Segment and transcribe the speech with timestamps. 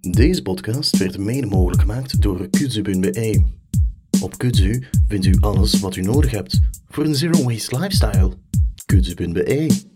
[0.00, 3.42] Deze podcast werd mede mogelijk gemaakt door kudzu.be.
[4.20, 8.32] Op Kudzu vindt u alles wat u nodig hebt voor een zero waste lifestyle.
[8.86, 9.87] Kudzu.be.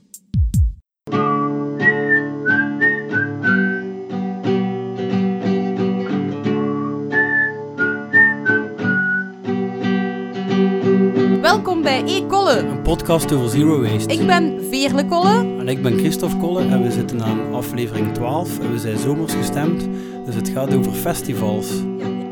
[12.82, 14.12] podcast over zero waste.
[14.12, 15.38] Ik ben Veerle Kolle.
[15.58, 19.34] En ik ben Christophe Kolle en we zitten aan aflevering 12 en we zijn zomers
[19.34, 19.88] gestemd,
[20.24, 21.82] dus het gaat over festivals.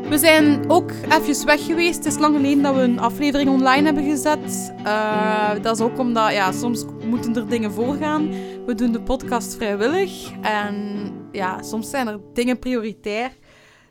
[0.09, 1.95] We zijn ook even weg geweest.
[1.95, 4.73] Het is lang geleden dat we een aflevering online hebben gezet.
[4.85, 8.29] Uh, dat is ook omdat, ja, soms moeten er dingen voorgaan.
[8.65, 13.31] We doen de podcast vrijwillig en ja, soms zijn er dingen prioritair.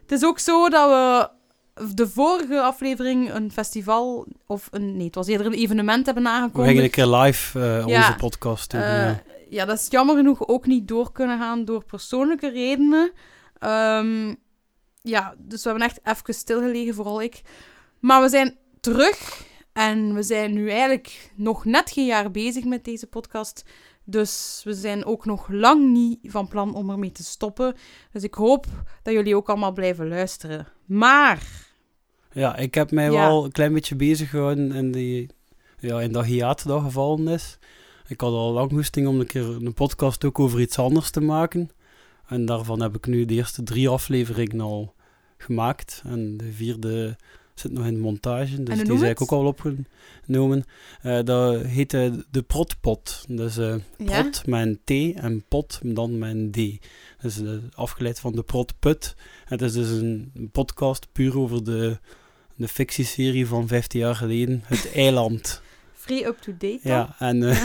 [0.03, 1.29] Het is ook zo dat we
[1.95, 6.57] de vorige aflevering een festival, of een, nee, het was eerder een evenement hebben aangekondigd.
[6.63, 8.81] We gingen een keer live uh, ja, onze podcast doen.
[8.81, 9.23] Uh, ja.
[9.49, 9.65] ja.
[9.65, 13.13] dat is jammer genoeg ook niet door kunnen gaan door persoonlijke redenen.
[13.61, 14.37] Um,
[15.03, 17.41] ja, dus we hebben echt even stilgelegen, vooral ik.
[17.99, 22.85] Maar we zijn terug en we zijn nu eigenlijk nog net geen jaar bezig met
[22.85, 23.65] deze podcast.
[24.05, 27.75] Dus we zijn ook nog lang niet van plan om ermee te stoppen.
[28.13, 28.67] Dus ik hoop
[29.03, 30.67] dat jullie ook allemaal blijven luisteren.
[30.87, 31.69] Maar
[32.33, 35.29] ja, ik heb mij wel een klein beetje bezig gehouden in, die,
[35.79, 37.59] ja, in dat hiaat dat gevallen is.
[38.07, 41.21] Ik had al lang hoesting om een keer een podcast ook over iets anders te
[41.21, 41.71] maken.
[42.27, 44.95] En daarvan heb ik nu de eerste drie afleveringen al
[45.37, 46.03] gemaakt.
[46.05, 47.17] En de vierde
[47.55, 50.65] zit nog in montage, dus die is eigenlijk ook al opgenomen.
[51.03, 53.25] Uh, dat heette de Protpot.
[53.29, 56.87] Dus uh, prot met een T en pot dan met een D.
[57.23, 59.17] Dus uh, afgeleid van de Protput.
[59.45, 61.99] Het is dus een podcast puur over de
[62.61, 65.63] de fictieserie van 15 jaar geleden, Het Eiland.
[65.93, 67.63] Free up-to-date Ja, en uh,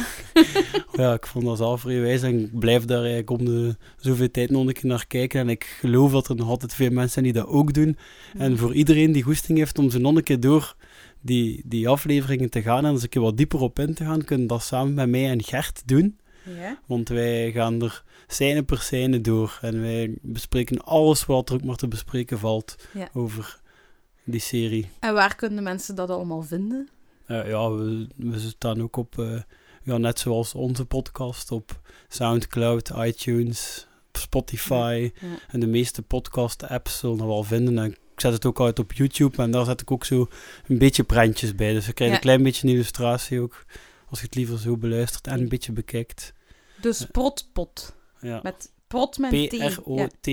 [1.00, 4.32] ja, ik vond dat zelf vrij wijs en ik blijf daar eigenlijk om de zoveel
[4.32, 5.40] tijd nog een keer naar kijken.
[5.40, 7.98] En ik geloof dat er nog altijd veel mensen zijn die dat ook doen.
[8.38, 10.76] En voor iedereen die goesting heeft om zo nog een keer door
[11.22, 14.24] die, die afleveringen te gaan en eens een keer wat dieper op in te gaan,
[14.24, 16.18] kunnen dat samen met mij en Gert doen.
[16.44, 16.80] Ja.
[16.86, 21.64] Want wij gaan er scène per scène door en wij bespreken alles wat er ook
[21.64, 23.10] maar te bespreken valt ja.
[23.14, 23.64] over
[24.26, 24.90] die serie.
[25.00, 26.90] En waar kunnen mensen dat allemaal vinden?
[27.28, 29.42] Uh, ja, we, we staan ook op, uh,
[29.84, 35.12] ja, net zoals onze podcast, op Soundcloud, iTunes, Spotify.
[35.22, 35.36] Ja, ja.
[35.48, 37.78] En de meeste podcast-apps zullen we wel vinden.
[37.78, 40.28] En ik zet het ook uit op YouTube en daar zet ik ook zo
[40.68, 41.74] een beetje prentjes bij.
[41.74, 42.20] Dus je krijgt Ja.
[42.20, 43.66] een klein beetje een illustratie ook,
[44.10, 46.34] als je het liever zo beluistert en een beetje bekijkt.
[46.82, 47.96] Dus protpot.
[48.22, 48.40] Ja.
[48.44, 49.32] Met prot met.
[49.50, 50.28] P-R-O-T.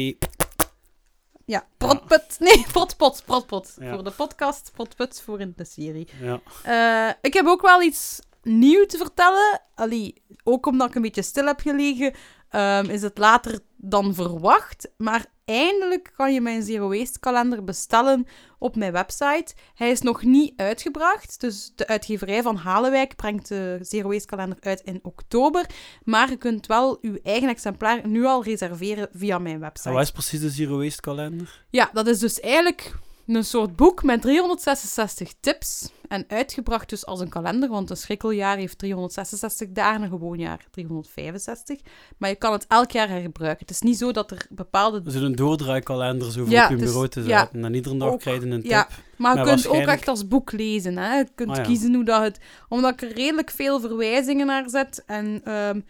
[1.52, 2.36] Ja, protput.
[2.46, 3.76] Nee, protpot, protpot.
[3.80, 3.94] Ja.
[3.94, 6.08] Voor de podcast, protput voor in de serie.
[6.20, 6.40] Ja.
[6.62, 9.60] Eh, ik heb ook wel iets nieuw te vertellen.
[9.74, 12.14] Allee, ook omdat ik een beetje stil heb gelegen,
[12.48, 14.88] ehm, is het later dan verwacht.
[14.96, 18.26] Maar eindelijk kan je mijn Zero Waste kalender bestellen
[18.58, 19.54] op mijn website.
[19.74, 24.58] Hij is nog niet uitgebracht, dus de uitgeverij van Halenwijk brengt de Zero Waste kalender
[24.60, 25.66] uit in oktober.
[26.04, 29.88] Maar je kunt wel uw eigen exemplaar nu al reserveren via mijn website.
[29.88, 31.64] En wat is precies de Zero Waste kalender?
[31.70, 32.92] Ja, dat is dus eigenlijk
[33.26, 35.90] een soort boek met 366 tips.
[36.08, 40.66] En uitgebracht dus als een kalender, want een schrikkeljaar heeft 366 dagen, een gewoon jaar
[40.70, 41.80] 365.
[42.18, 43.60] Maar je kan het elk jaar hergebruiken.
[43.66, 45.02] Het is niet zo dat er bepaalde...
[45.10, 47.38] Zullen een doordraaikalender zo voor Ja, op je is- bureau te ja.
[47.38, 47.64] zetten.
[47.64, 48.70] En iedere dag krijg je een tip.
[48.70, 50.96] ja, Maar je kunt ook echt als boek lezen.
[50.96, 51.16] Hè?
[51.16, 51.62] Je kunt Ah, ja.
[51.62, 52.38] kiezen hoe dat het...
[52.68, 55.02] Omdat ik er redelijk veel verwijzingen naar zet.
[55.06, 55.80] En ehm,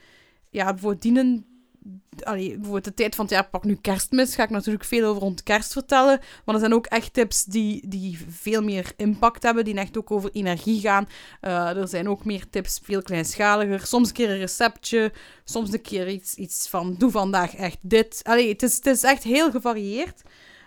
[0.50, 1.46] ja, bijvoorbeeld dienen...
[2.20, 5.22] Allee, bijvoorbeeld de tijd van het jaar, pak nu kerstmis, ga ik natuurlijk veel over
[5.22, 6.20] rond kerst vertellen.
[6.44, 10.10] Maar er zijn ook echt tips die, die veel meer impact hebben, die echt ook
[10.10, 11.08] over energie gaan.
[11.40, 13.86] Eh, er zijn ook meer tips, veel kleinschaliger.
[13.86, 15.12] Soms een keer een receptje,
[15.44, 18.20] soms een keer iets, iets van, doe vandaag echt dit.
[18.22, 20.22] Allee, het is, het is echt heel gevarieerd.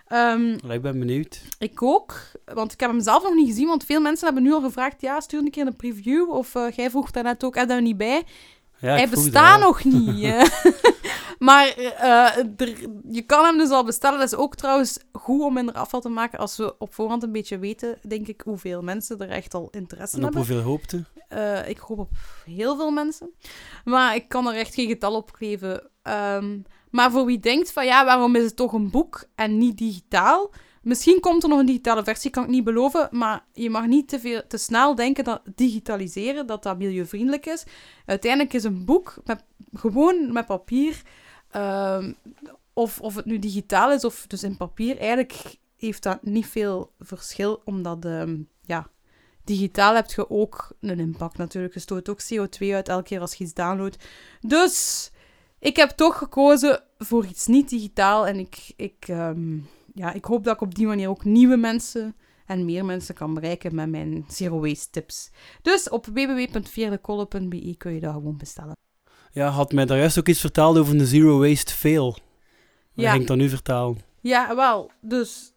[0.08, 1.42] Allee, ik ben benieuwd.
[1.58, 4.54] ik ook, want ik heb hem zelf nog niet gezien, want veel mensen hebben nu
[4.54, 7.70] al gevraagd, ja, stuur een keer een preview, of eh, jij vroeg daarnet ook, heb
[7.70, 8.24] er niet bij?
[8.80, 10.24] Ja, Hij bestaat nog niet.
[11.46, 14.20] maar eh, er, je kan hem dus al bestellen.
[14.20, 17.32] Dat is ook trouwens goed om minder afval te maken als we op voorhand een
[17.32, 20.53] beetje weten, denk ik, hoeveel mensen er echt al interesse in En op hebben.
[20.53, 21.03] hoeveel hoopte?
[21.28, 22.09] Eh, ik hoop op
[22.46, 23.30] heel veel mensen.
[23.84, 25.90] Maar ik kan er echt geen getal op geven.
[26.02, 26.59] Ehm,
[26.90, 30.52] maar voor wie denkt van ja, waarom is het toch een boek en niet digitaal?
[30.82, 33.08] Misschien komt er nog een digitale versie, kan ik niet beloven.
[33.12, 37.64] Maar je mag niet te, veel, te snel denken dat digitaliseren, dat dat milieuvriendelijk is.
[38.06, 39.44] Uiteindelijk is een boek met,
[39.74, 41.02] gewoon met papier,
[41.55, 42.13] ehm,
[42.73, 46.91] of, of het nu digitaal is of dus in papier, eigenlijk heeft dat niet veel
[46.99, 48.90] verschil, omdat ehm, ja,
[49.43, 51.73] digitaal heb je ook een impact natuurlijk.
[51.73, 54.05] Je stoot ook CO2 uit elke keer als je iets downloadt.
[54.41, 55.11] Dus
[55.59, 58.28] ik heb toch gekozen voor iets niet digitaal.
[58.28, 59.57] En ik, ik, ehm,
[59.93, 62.16] ja, ik hoop dat ik op die manier ook nieuwe mensen
[62.46, 65.31] en meer mensen kan bereiken met mijn zero waste tips.
[65.61, 68.73] Dus op www.veerdekolle.be kun je dat gewoon bestellen.
[69.35, 72.05] Ja, had mij daar juist ook iets verteld over de zero waste fail.
[72.11, 72.20] Wat
[72.93, 73.09] Ja.
[73.09, 73.97] ging ik dan nu vertellen?
[74.22, 74.91] Ja, wel.
[75.02, 75.53] Dus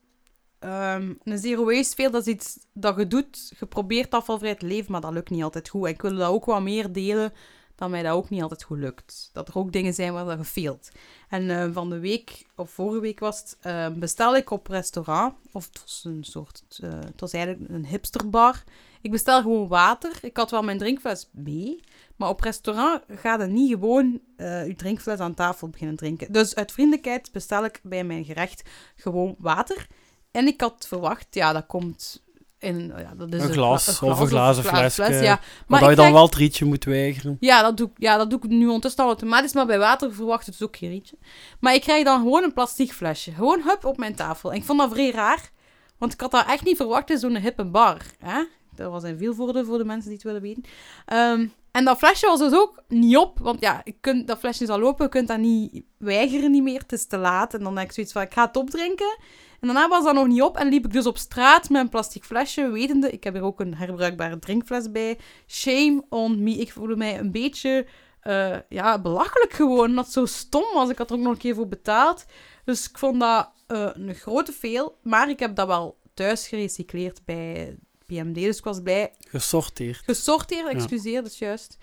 [0.58, 3.52] ehm, een zero waste veel, dat is iets dat je doet.
[3.58, 5.84] Je probeert afvalvrij te leven, maar dat lukt niet altijd goed.
[5.86, 7.32] En ik wil dat ook wat meer delen,
[7.78, 9.30] dat mij dat ook niet altijd goed lukt.
[9.32, 10.90] Dat er ook dingen zijn waar dat gefeeld.
[11.28, 15.34] En eh, van de week, of vorige week was het, eh, bestel ik op restaurant.
[15.52, 18.64] Of het was een soort, eh, het was eigenlijk een hipsterbar.
[19.00, 20.18] Ik bestel gewoon water.
[20.22, 21.80] Ik had wel mijn drinkfles mee.
[22.16, 26.32] Maar op restaurant gaat het niet gewoon eh je drinkfles aan tafel beginnen drinken.
[26.32, 28.62] Dus uit vriendelijkheid bestel ik bij mijn gerecht
[28.96, 29.86] gewoon water.
[30.30, 32.22] En ik had verwacht, ja, dat komt
[32.58, 35.02] in ja, dat is Een glas gla- of een glazen flesje.
[35.02, 37.36] Ja, Maar, maar dat je dan denk- wel het rietje moet weigeren.
[37.40, 40.14] ja, dat doe, ik- ja, dat doe ik nu ondertussen al automatisch, maar bij water
[40.14, 41.16] verwacht het dus ook geen rietje.
[41.60, 43.32] Maar ik krijg dan gewoon een plastic flesje.
[43.32, 44.50] Gewoon hup op mijn tafel.
[44.50, 45.50] En ik vond dat vrij raar,
[45.98, 47.96] want ik had dat echt niet verwacht in zo'n hippe bar.
[48.18, 48.42] Hè?
[48.74, 50.62] Dat was in Vilvoorde voor de mensen die het willen weten.
[51.06, 54.62] Ehm, en dat flesje was dus ook niet op, want ja, je kunt, dat flesje
[54.62, 57.54] is al lopen, je kunt dat niet weigeren niet meer, het is te laat.
[57.54, 59.16] En dan heb ik zoiets van, ik ga het opdrinken.
[59.60, 61.88] En daarna was dat nog niet op en liep ik dus op straat met een
[61.88, 65.18] plastic flesje, wetende, ik heb hier ook een herbruikbare drinkfles bij.
[65.46, 67.86] Shame on me, ik voelde mij een beetje
[68.20, 70.88] eh, ja, belachelijk gewoon, dat zo stom was.
[70.88, 72.24] Ik had er ook nog een keer voor betaald.
[72.64, 77.24] Dus ik vond dat eh, een grote veel, maar ik heb dat wel thuis gerecycleerd
[77.24, 77.76] bij
[78.06, 80.02] PMD, dus ik was blij Gesorteerd.
[80.04, 81.78] Gesorteerd, excuseer, dat is juist.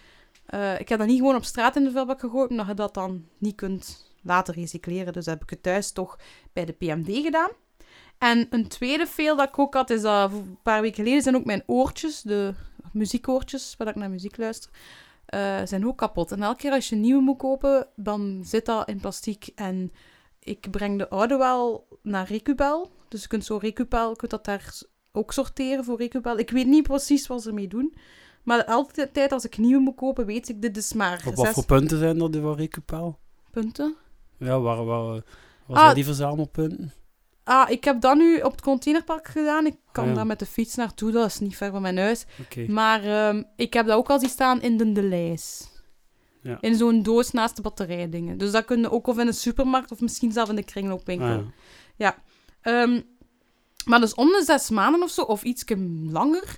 [0.46, 2.94] Eh, ik heb dat niet gewoon op straat in de vuilbak gegooid, omdat je dat
[2.94, 5.14] dan niet kunt laten recycleren.
[5.14, 6.20] Dus heb ik het thuis toch
[6.54, 7.50] bij de PMD gedaan.
[8.18, 11.36] En een tweede veel dat ik ook had, is dat een paar weken geleden zijn
[11.36, 12.54] ook mijn oortjes, de
[12.92, 14.70] muziekoortjes, waar ik naar muziek luister,
[15.26, 16.32] eh, zijn ook kapot.
[16.32, 19.50] En elke keer als je een nieuwe moet kopen, dan zit dat in plastic.
[19.56, 19.92] En
[20.40, 22.92] ik breng de oude wel naar Recubel.
[23.08, 24.74] Dus je kunt zo Recubel, je kunt dat daar
[25.12, 26.38] ook sorteren voor Recubel.
[26.38, 27.96] Ik weet niet precies wat ze ermee doen.
[28.44, 31.54] Maar altijd als ik nieuwe moet kopen, weet ik, dit is maar Op wat zes
[31.54, 33.20] voor punten zijn dat die van Recupel?
[33.52, 33.96] punten.
[34.38, 35.22] Ja, waar, waar, waar
[35.68, 35.80] Ah.
[35.84, 36.94] zijn die verzamelpunten?
[37.48, 39.66] Ah, ik heb dat nu op het containerpark gedaan.
[39.66, 40.16] Ik kan Ah, ja.
[40.16, 42.26] daar met de fiets naartoe, dat is niet ver van mijn huis.
[42.68, 45.68] Maar ehm, ik heb dat ook al zien staan in de Delijs.
[46.42, 46.58] Ja.
[46.62, 48.38] In zo'n doos naast de batterijdingen.
[48.38, 51.28] Dus dat kun je ook of in een supermarkt of misschien zelf in de kringloopwinkel.
[51.28, 51.46] Ah,
[51.96, 52.16] ja.
[52.62, 53.02] Ehm,
[53.86, 55.64] maar dus om de zes maanden of zo, of iets
[56.10, 56.58] langer,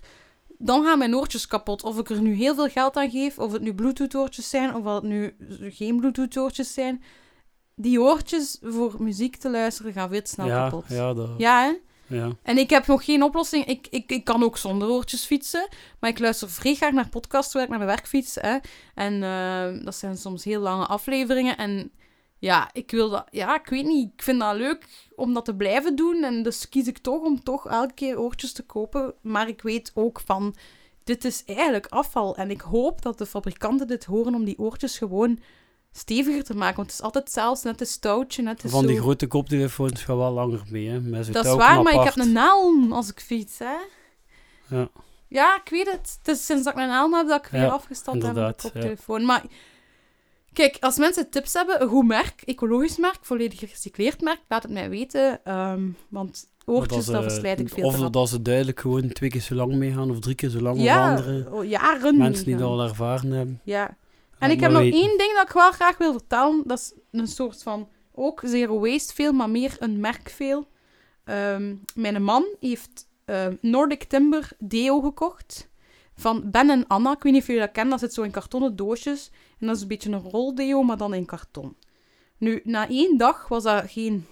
[0.58, 1.84] dan gaan mijn oortjes kapot.
[1.84, 4.86] Of ik er nu heel veel geld aan geef, of het nu Bluetooth-oortjes zijn, of
[4.86, 7.04] het nu geen Bluetooth-oortjes zijn.
[7.80, 10.86] Die oortjes voor muziek te luisteren gaan veel te snel ja, kapot.
[10.88, 11.74] ja, dat, Ja, hè?
[12.16, 12.32] ja.
[12.44, 13.66] En ik heb nog geen oplossing.
[13.66, 15.68] Ik, ik, ik kan ook zonder oortjes fietsen.
[16.00, 18.36] Maar ik luister vrij graag naar podcasts terwijl ik naar mijn werk fiets.
[18.36, 18.58] Hè.
[18.94, 21.58] En eh, dat zijn soms heel lange afleveringen.
[21.58, 21.92] En
[22.40, 23.28] ja, ik wil dat...
[23.32, 24.12] Ja, ik weet niet.
[24.14, 26.24] Ik vind dat leuk om dat te blijven doen.
[26.24, 29.14] En dus kies ik toch om toch elke keer oortjes te kopen.
[29.22, 30.56] Maar ik weet ook van...
[31.04, 32.36] Dit is eigenlijk afval.
[32.36, 35.40] En ik hoop dat de fabrikanten dit horen om die oortjes gewoon
[35.98, 36.76] steviger te maken.
[36.76, 40.16] Want het is altijd zelfs net een stoutje, net Van die zo- grote koptelefoons gaat
[40.18, 41.00] wel langer mee, hè.
[41.00, 43.76] Met dat is waar, maar ik heb een naam als ik fiets, hè.
[44.78, 44.90] Ja.
[45.28, 46.18] Ja, ik weet het.
[46.24, 48.38] Het is sinds dat ik een naam heb dat ik weer Ja, afgestapt heb op
[48.38, 48.74] inderdaad, de ja.
[48.74, 49.26] koptelefoon.
[49.26, 49.44] Maar
[50.54, 54.72] kijk, als mensen tips hebben, een goed merk, ecologisch merk, volledig gerecycleerd merk, laat het
[54.72, 55.40] mij weten.
[55.46, 58.14] ehm, want oortjes, ze- dat verslijt ik veel Of rap.
[58.14, 60.86] dat ze duidelijk gewoon twee keer zo lang meegaan, of drie keer zo lang als
[60.86, 63.60] Ja, andere oh, jaren mensen die dat al ervaren hebben.
[63.64, 63.98] Ja.
[64.40, 65.00] En ik heb nog weten.
[65.00, 66.64] één ding dat ik wel graag wil vertellen.
[66.66, 70.68] Dat is een soort van, ook zero waste veel, maar meer een merk veel.
[71.24, 75.70] Ehm, mijn man heeft ehm, Nordic Timber deo gekocht.
[76.16, 77.12] Van Ben en Anna.
[77.12, 77.92] Ik weet niet of jullie dat kennen.
[77.92, 79.32] Dat zit zo in kartonnen doosjes.
[79.60, 81.76] En dat is een beetje een roldeo, maar dan in karton.
[82.38, 84.26] Nu, na één dag was dat geen...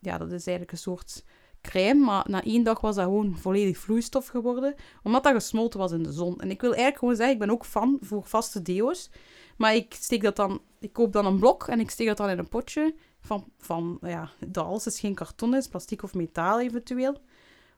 [0.00, 1.24] Ja, dat is eigenlijk een soort
[1.60, 2.04] crème.
[2.04, 4.74] Maar na één dag was dat gewoon volledig vloeistof geworden.
[5.02, 6.40] Omdat dat gesmolten was in de zon.
[6.40, 9.10] En ik wil eigenlijk gewoon zeggen, ik ben ook fan voor vaste deo's.
[9.56, 10.60] Maar ik steek dat dan...
[10.78, 12.94] Ik koop dan een blok en ik steek dat dan in een potje.
[13.20, 17.16] Van, van ja, dat alles is geen karton is, plastic of metaal eventueel.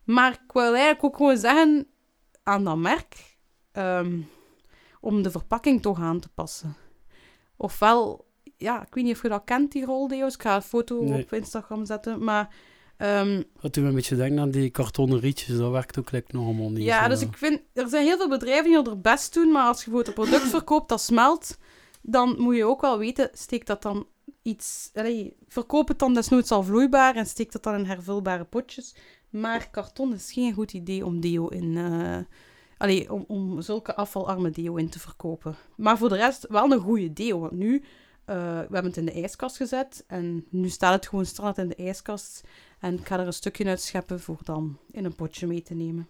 [0.04, 1.86] Maar ik wil eigenlijk ook gewoon zeggen
[2.42, 3.36] aan dat merk...
[3.72, 4.20] ehm,
[5.00, 6.76] om de verpakking toch aan te passen.
[7.56, 8.30] Ofwel...
[8.56, 10.34] Ja, ik weet niet of je dat kent, die roldeo's.
[10.34, 11.22] Ik ga een foto Nee.
[11.22, 12.24] op Instagram zetten.
[12.24, 12.54] Maar...
[13.02, 16.36] ehm, Dat doet me een beetje denken aan die kartonnen rietjes, dat werkt ook like,
[16.36, 16.84] nog allemaal niet.
[16.84, 17.08] Ja, zo.
[17.08, 19.90] dus ik vind, er zijn heel veel bedrijven die er best doen, maar als je
[19.90, 21.58] bijvoorbeeld een product verkoopt dat smelt,
[22.02, 24.06] dan moet je ook wel weten, steek dat dan
[24.42, 28.94] iets, allee, verkoop het dan desnoods al vloeibaar en steek dat dan in hervulbare potjes.
[29.30, 32.18] Maar karton is geen goed idee om deo in, eh,
[32.78, 35.56] allee, om, om zulke afvalarme deo in te verkopen.
[35.76, 37.82] Maar voor de rest wel een goede deo, want nu,
[38.24, 40.04] we hebben het in de ijskast gezet.
[40.06, 42.40] En nu staat het gewoon standaard in de ijskast.
[42.82, 45.74] En ik ga er een stukje uit scheppen voor dan in een potje mee te
[45.74, 46.08] nemen.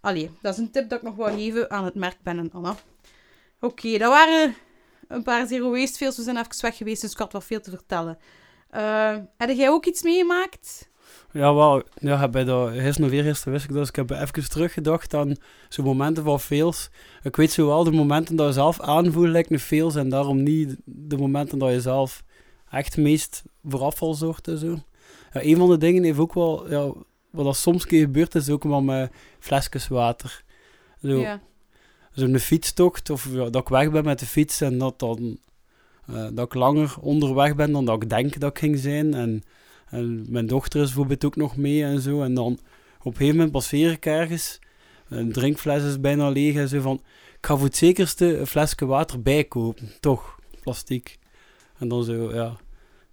[0.00, 2.52] Allee, dat is een tip dat ik nog wil geven aan het merk Ben en
[2.52, 2.76] Anna.
[3.60, 4.54] Oké, dat waren
[5.08, 6.16] een paar zero waste fails.
[6.16, 8.18] We zijn even weg geweest, dus ik had wel veel te vertellen.
[8.74, 10.90] Uh, heb jij ook iets meegemaakt?
[11.32, 11.82] Ja, wel.
[11.94, 15.36] Ja, bij de gisteren weer eerst wist ik dus ik heb even teruggedacht aan
[15.68, 16.90] zo'n momenten van fails.
[17.22, 20.42] Ik weet zo wel de momenten dat je zelf aanvoelt lijkt een fails en daarom
[20.42, 22.22] niet de momenten dat je zelf
[22.70, 24.78] echt meest voor afval zorgt en zo.
[25.34, 26.92] Ja, een van de dingen heeft ook wel, ja,
[27.30, 30.44] wat dat soms keer gebeurt, is ook wel met flesjes water.
[31.02, 31.40] Zo, ja.
[32.12, 35.38] Zo'n fietstocht, of ja, dat ik weg ben met de fiets en dat, dan,
[36.10, 39.14] uh, dat ik langer onderweg ben dan dat ik denk dat ik ging zijn.
[39.14, 39.42] En,
[39.86, 42.22] en mijn dochter is bijvoorbeeld ook nog mee en zo.
[42.22, 42.52] En dan
[42.98, 44.58] op een gegeven moment passeer ik ergens,
[45.08, 47.00] een drinkfles is bijna leeg en zo van,
[47.38, 51.18] ik ga voor het zekerste een flesje water bijkopen, toch, plastiek.
[51.78, 52.56] En dan zo, ja,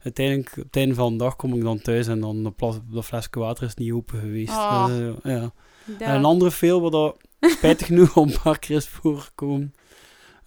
[0.04, 2.54] uiteindelijk op het einde van de dag kom ik dan thuis en dan de,
[2.92, 4.52] de flesje water is niet open geweest.
[4.52, 4.86] Oh.
[4.86, 5.52] Dus, ja.
[6.00, 7.16] En een andere veel wat dat
[7.58, 9.74] spijtig genoeg al een paar keer is voorgekomen,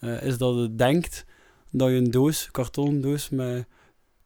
[0.00, 1.25] uh, is dat het denkt
[1.70, 3.66] dat je een doos, kartonnen doos met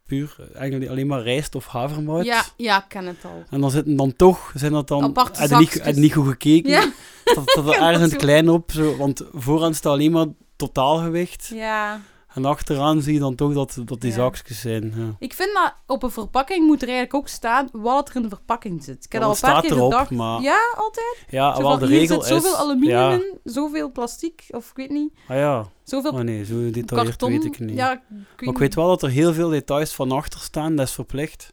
[0.07, 2.25] puur eigenlijk alleen maar rijst of havermout.
[2.25, 3.43] Ja, ja, ik ken het al.
[3.51, 6.93] En dan zitten dan toch, zijn dat dan, heb niet, niet goed gekeken, ja.
[7.25, 11.51] dat, dat er ergens een klein op, zo, want vooraan staat alleen maar totaalgewicht.
[11.55, 12.01] Ja.
[12.39, 14.17] En achteraan zie je dan toch dat, dat die ja.
[14.17, 14.93] zakjes zijn.
[14.97, 15.17] Ja.
[15.19, 18.29] Ik vind dat op een verpakking moet er eigenlijk ook staan wat er in de
[18.29, 19.05] verpakking zit.
[19.05, 20.11] Ik heb al een paar keer erop, gedacht.
[20.11, 20.43] Maar...
[20.43, 21.25] Ja, altijd?
[21.29, 25.13] Ja, zo wel de regel zit zoveel aluminium in, zoveel plastic, of ik weet niet.
[25.29, 25.67] Ah ja.
[25.85, 27.77] Zoveel oh nee, zo detailleerd weet ik niet.
[27.77, 28.01] Ja, ik
[28.41, 31.51] maar ik weet wel dat er heel veel details van achter staan, dat is verplicht.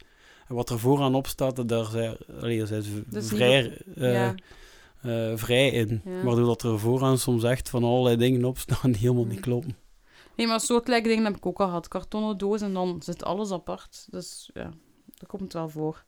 [0.48, 4.30] En wat er vooraan op staat, daar zijn, allee, zijn ze vrij, uh,
[5.06, 6.02] uh, vrij in.
[6.24, 9.84] Waardoor dat er vooraan soms echt van allerlei dingen op staan die helemaal niet kloppen.
[10.36, 11.88] Nee, maar soortgelijke dingen heb ik ook al gehad.
[11.88, 14.08] Kartonnen doos en dan zit alles apart.
[14.10, 14.72] Dus ja,
[15.16, 16.04] dat komt wel voor.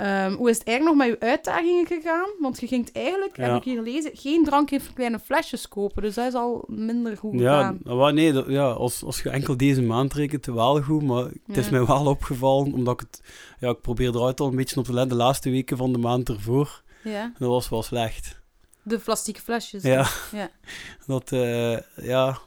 [0.00, 2.28] Um, hoe is het eigenlijk nog met je uitdagingen gegaan?
[2.38, 6.02] Want je ging eigenlijk, heb ik hier gelezen, geen drank in kleine flesjes kopen.
[6.02, 7.76] Dus dat is al minder goed ja,
[8.10, 11.02] nee, dat, ja, als, als je enkel deze maand rekent, wel goed.
[11.02, 13.22] Maar het is mij wel opgevallen, omdat ik het...
[13.58, 15.98] Ja, ik probeer eruit al een beetje op te letten de laatste weken van de
[15.98, 16.82] maand ervoor.
[17.04, 17.22] Ja.
[17.22, 18.40] En dat was wel slecht.
[18.82, 19.82] De plastieke flesjes.
[19.82, 20.06] Ja.
[20.32, 20.50] ja.
[21.06, 22.38] Dat, uh, ja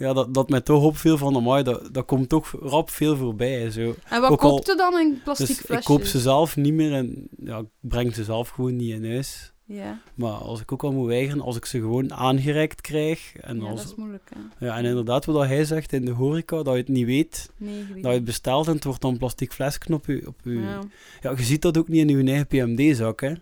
[0.00, 3.70] ja, dat, dat mij toch opviel van, amai, dat, dat komt toch rap veel voorbij.
[3.70, 3.94] Zo.
[4.04, 5.78] En wat koopte dan in plastic dus flesjes?
[5.78, 9.10] Ik koop ze zelf niet meer en ja, ik breng ze zelf gewoon niet in
[9.10, 9.52] huis.
[9.64, 10.00] Ja.
[10.14, 13.36] Maar als ik ook al moet weigeren, als ik ze gewoon aangereikt krijg.
[13.36, 14.30] En ja, als, dat is moeilijk.
[14.34, 14.66] Hè?
[14.66, 17.50] Ja, en inderdaad, wat hij zegt in de horeca, dat je het niet weet.
[17.56, 20.22] Nee, weet dat je het bestelt en het wordt dan een plastic flesje op je...
[20.26, 20.80] Op je ja.
[21.20, 21.30] ja.
[21.30, 23.32] je ziet dat ook niet in je eigen PMD-zak, hè.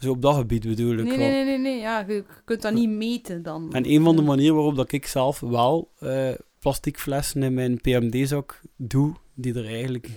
[0.00, 1.04] Zo op dat gebied bedoel ik.
[1.04, 1.78] Nee, nee, nee, nee, nee.
[1.78, 3.72] Ja, je kunt dat niet meten dan.
[3.72, 7.80] En een van de manieren waarop dat ik zelf wel uh, plastic flessen in mijn
[7.80, 10.08] PMD-zak doe, die er eigenlijk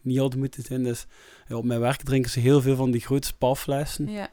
[0.00, 1.06] niet hadden moeten zijn, is
[1.48, 4.10] ja, op mijn werk drinken ze heel veel van die grote spaflessen.
[4.10, 4.30] Ja.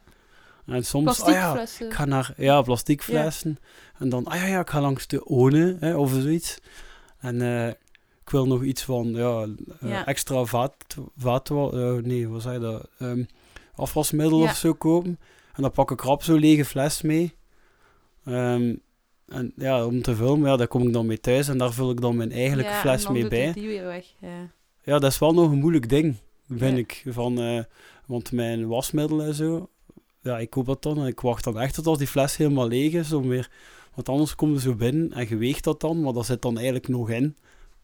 [0.66, 3.58] En soms, ah ja, ik ga naar, ja, plasticflessen.
[3.98, 6.58] En dan, ah ja, ja, ik ga langs de One, hè, of zoiets.
[7.18, 10.06] En uh, ik wil nog iets van, ja, uh, ja.
[10.06, 10.74] extra vaat,
[11.16, 12.88] vaat uh, nee, wat zei je dat?
[12.98, 13.26] Um,
[13.76, 15.18] afwasmiddel of zo kopen.
[15.54, 17.34] En dan pak ik rap zo'n lege fles mee.
[18.24, 18.80] Um,
[19.26, 21.90] en ja, om te vullen, ja, daar kom ik dan mee thuis en daar vul
[21.90, 23.52] ik dan mijn eigenlijke ja, fles mee bij.
[23.52, 24.06] Die weer weg.
[24.20, 24.50] Ja.
[24.82, 26.16] ja, dat is wel nog een moeilijk ding,
[26.48, 27.04] vind ik.
[27.06, 27.62] Van, uh,
[28.06, 29.70] want mijn wasmiddel en zo,
[30.20, 32.68] ja, ik koop dat dan en ik wacht dan echt tot als die fles helemaal
[32.68, 33.12] leeg is.
[33.12, 33.50] Om weer,
[33.94, 36.54] want anders komt er zo binnen en je weegt dat dan, maar dat zit dan
[36.56, 37.36] eigenlijk nog in.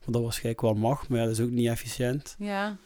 [0.04, 2.36] Wat dat waarschijnlijk wel mag, maar ja, dat is ook niet efficiënt.
[2.38, 2.76] Ja,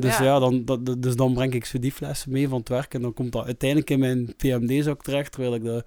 [0.00, 2.94] dus ja, dan, dat, dus dan breng ik zo die flessen mee van het werk
[2.94, 5.84] en dan komt dat uiteindelijk in mijn PMD-zak terecht, terwijl ik de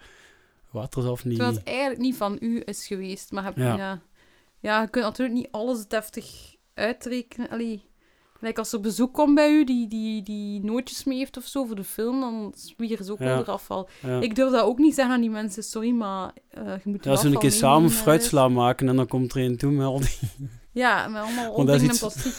[0.71, 1.35] water zelf niet...
[1.35, 3.77] Terwijl het eigenlijk niet van u is geweest, maar heb, ja.
[3.77, 4.01] ja.
[4.59, 7.49] Ja, je kunt natuurlijk niet alles deftig uitrekenen.
[7.49, 7.83] Allee,
[8.39, 11.65] like als er bezoek komt bij u, die, die, die nootjes mee heeft of zo
[11.65, 13.89] voor de film, dan zwieren ze ook wel eraf al.
[14.19, 17.11] Ik durf dat ook niet zeggen aan die mensen, sorry, maar uh, je moet Ja,
[17.11, 19.99] als we een keer samen fruitsla maken en dan komt er een toe met al
[19.99, 20.17] die...
[20.71, 22.33] Ja, met allemaal ondingen en plastic.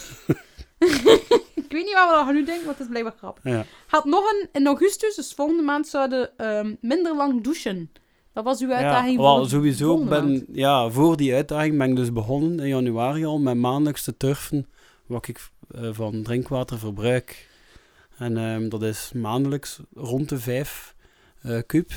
[1.73, 3.45] ik weet niet waar we nu denken, want het is blijkbaar grappig.
[3.45, 3.64] Ja.
[3.87, 7.91] Had nog een, in augustus, dus volgende maand, zouden um, minder lang douchen.
[8.33, 12.12] Dat was uw uitdaging ja, wel, sowieso ben, Ja, voor die uitdaging ben ik dus
[12.12, 14.67] begonnen in januari al met maandelijks te turfen
[15.07, 17.49] wat ik uh, van drinkwater verbruik.
[18.17, 20.95] En um, dat is maandelijks rond de 5
[21.47, 21.91] uh, kub.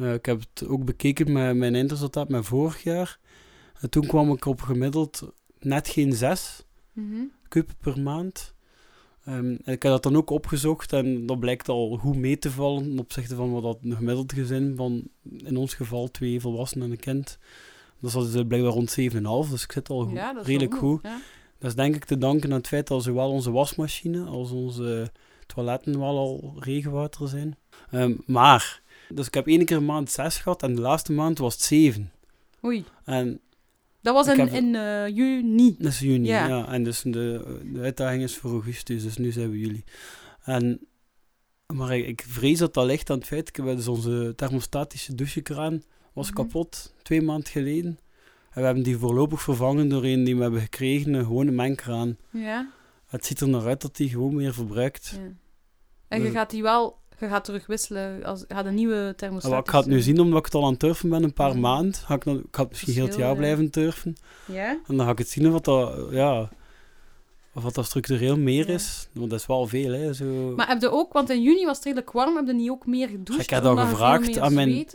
[0.00, 3.18] Uh, ik heb het ook bekeken met mijn eindresultaat met vorig jaar.
[3.80, 7.30] En toen kwam ik op gemiddeld net geen 6 mm -hmm.
[7.48, 8.54] kub per maand.
[9.28, 12.82] Um, ik heb dat dan ook opgezocht en dat blijkt al goed mee te vallen
[12.82, 16.92] ten opzichte van wat dat een gemiddeld gezin van, in ons geval, twee volwassenen en
[16.92, 17.38] een kind,
[18.00, 20.74] Dat zat dus blijkbaar rond 7,5, dus ik zit al goed, Ja, dat is redelijk
[20.74, 21.00] goed.
[21.02, 21.20] Ja.
[21.58, 25.12] Dat is denk ik te danken aan het feit dat zowel onze wasmachine als onze
[25.46, 27.56] toiletten wel al regenwater zijn.
[27.90, 31.38] Ehm, maar, dus ik heb één keer een maand 6 gehad en de laatste maand
[31.38, 32.12] was het 7.
[32.64, 32.84] Oei.
[33.04, 33.40] En
[34.02, 35.74] Dat was in, heb- in eh, juni.
[35.78, 36.46] dat is juni, Ja.
[36.48, 36.66] ja.
[36.68, 39.84] En dus de, de uitdaging is voor augustus, dus nu zijn we juli.
[40.44, 40.86] En,
[41.66, 45.82] maar ik, ik vrees dat dat ligt aan het feit, dus onze thermostatische douchekraan
[46.12, 46.36] was Mhm.
[46.36, 47.98] kapot, twee maanden geleden.
[48.50, 52.16] En we hebben die voorlopig vervangen door een die we hebben gekregen, een gewone mengkraan.
[52.30, 52.70] Ja.
[53.06, 55.08] Het ziet er naar uit dat die gewoon meer verbruikt.
[55.16, 55.32] ja.
[56.08, 57.00] En je Dus- gaat die wel...
[57.18, 58.24] Je gaat terugwisselen.
[58.24, 59.50] Als, je gaat een nieuwe thermostaat...
[59.50, 61.32] Maar ik ga het nu zien, omdat ik het al aan het turfen ben, een
[61.32, 61.58] paar Ja.
[61.58, 61.94] maanden.
[61.94, 63.34] Ga ik, dan, ik ga het misschien heel het jaar ja.
[63.34, 64.16] blijven turfen.
[64.46, 64.68] Ja?
[64.86, 66.48] En dan ga ik het zien of dat, ja,
[67.54, 68.74] of dat, dat structureel meer Ja.
[68.74, 69.08] is.
[69.12, 70.12] Want dat is wel veel, hè.
[70.14, 70.24] Zo.
[70.56, 71.12] Maar heb je ook...
[71.12, 72.36] Want in juni was het redelijk warm.
[72.36, 73.42] Heb je niet ook meer gedoucht?
[73.42, 74.86] Ik heb dat veel gevraagd aan mijn-?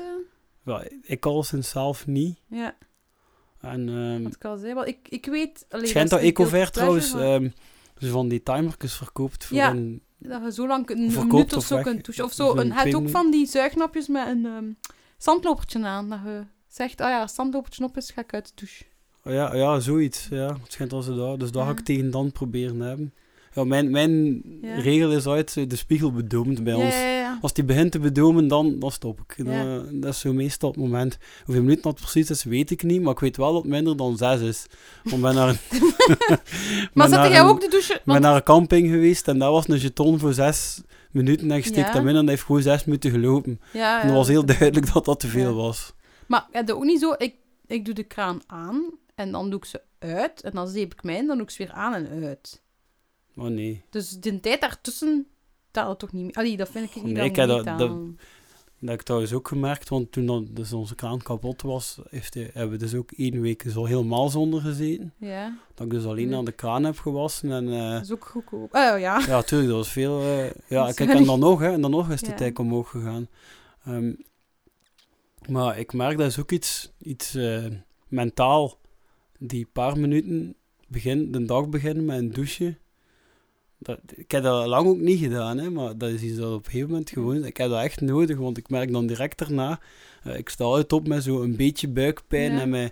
[0.65, 2.37] Ja, ik al sinds zelf niet.
[2.49, 2.75] Ja,
[3.61, 4.73] En ehm, wat ik al zei.
[4.73, 5.65] Want ik, ik weet...
[5.69, 7.49] allee, het schijnt dat is een guilty Ecover trouwens pleasure, maar-
[7.95, 9.69] ehm, zo van die timertjes verkoopt voor Ja.
[9.69, 10.01] een...
[10.19, 12.25] Dat je zo lang een, Verkoopt minuut of zo weg- kunt douchen.
[12.25, 12.55] Of zo.
[12.55, 14.65] een het ook van die zuignapjes met een ehm
[15.17, 16.09] zandlopertje aan.
[16.09, 18.83] Dat je zegt, oh ja, zandlopertje op is, ga ik uit de douche.
[19.23, 20.27] Ja, ja, zoiets.
[20.29, 20.57] Ja.
[20.61, 21.37] Het schijnt als ze daar.
[21.37, 23.13] Dus dat ga ik tegen dan proberen hebben.
[23.57, 24.75] Ja, mijn mijn Ja.
[24.79, 26.95] regel is uit, de spiegel bedoomt bij ons.
[27.41, 29.45] Als die begint te bedomen, dan, dan stop ik.
[29.47, 31.17] Eh, dat is zo meestal het moment.
[31.45, 33.01] Hoeveel minuten dat precies is, weet ik niet.
[33.01, 34.65] Maar ik weet wel dat het minder dan zes is.
[35.03, 35.59] Want ik ben naar een,
[36.93, 37.93] Maar naar jij ook de douche?
[37.93, 41.51] ik ben naar een camping geweest en dat was een jeton voor zes minuten.
[41.51, 41.93] En je steekt Ja.
[41.93, 43.59] hem in en heeft gewoon zes minuten gelopen.
[43.73, 45.93] En dat was heel duidelijk dat dat te veel was.
[46.27, 47.13] Maar ook niet zo...
[47.17, 47.35] Ik,
[47.67, 48.83] ik doe de kraan aan
[49.15, 50.41] en dan doe ik ze uit.
[50.41, 52.61] En dan zeep ik mij in, dan doe ik ze weer aan en uit.
[53.37, 53.83] Maar nee.
[53.89, 55.27] Dus de tijd daartussen
[55.71, 56.33] telt toch niet meer.
[56.33, 57.77] Allee, dat vind ik niet Nee, dat ik heb dat- dat-
[58.79, 62.33] Dat heb ik trouwens ook gemerkt, want toen dan, dus onze kraan kapot was, heeft
[62.33, 65.13] hij, hebben we dus ook één week zo helemaal zonder gezeten.
[65.17, 67.51] Ja, Dat ik dus alleen aan de kraan heb gewassen.
[67.51, 68.73] En eh, dat is ook goedkoop.
[68.75, 69.23] Oh ja.
[69.27, 70.21] ja, tuurlijk, dat was veel.
[70.21, 72.35] eh, ja, kijk, en dan nog, hè, en dan nog is de Ja.
[72.35, 73.27] tijd omhoog gegaan.
[73.85, 74.13] Ehm,
[75.49, 77.65] maar ik merk dat is ook iets, iets eh,
[78.07, 78.77] mentaal.
[79.39, 80.55] Die paar minuten
[80.87, 82.77] begin, de dag beginnen met een douche.
[83.79, 86.65] Dat, ik heb dat lang ook niet gedaan, hè, maar dat is iets dat op
[86.65, 87.45] een gegeven moment gewoon...
[87.45, 89.79] Ik heb dat echt nodig, want ik merk dan direct daarna...
[90.23, 92.59] eh, ik sta altijd op met zo'n beetje buikpijn Ja.
[92.61, 92.91] en, mijn,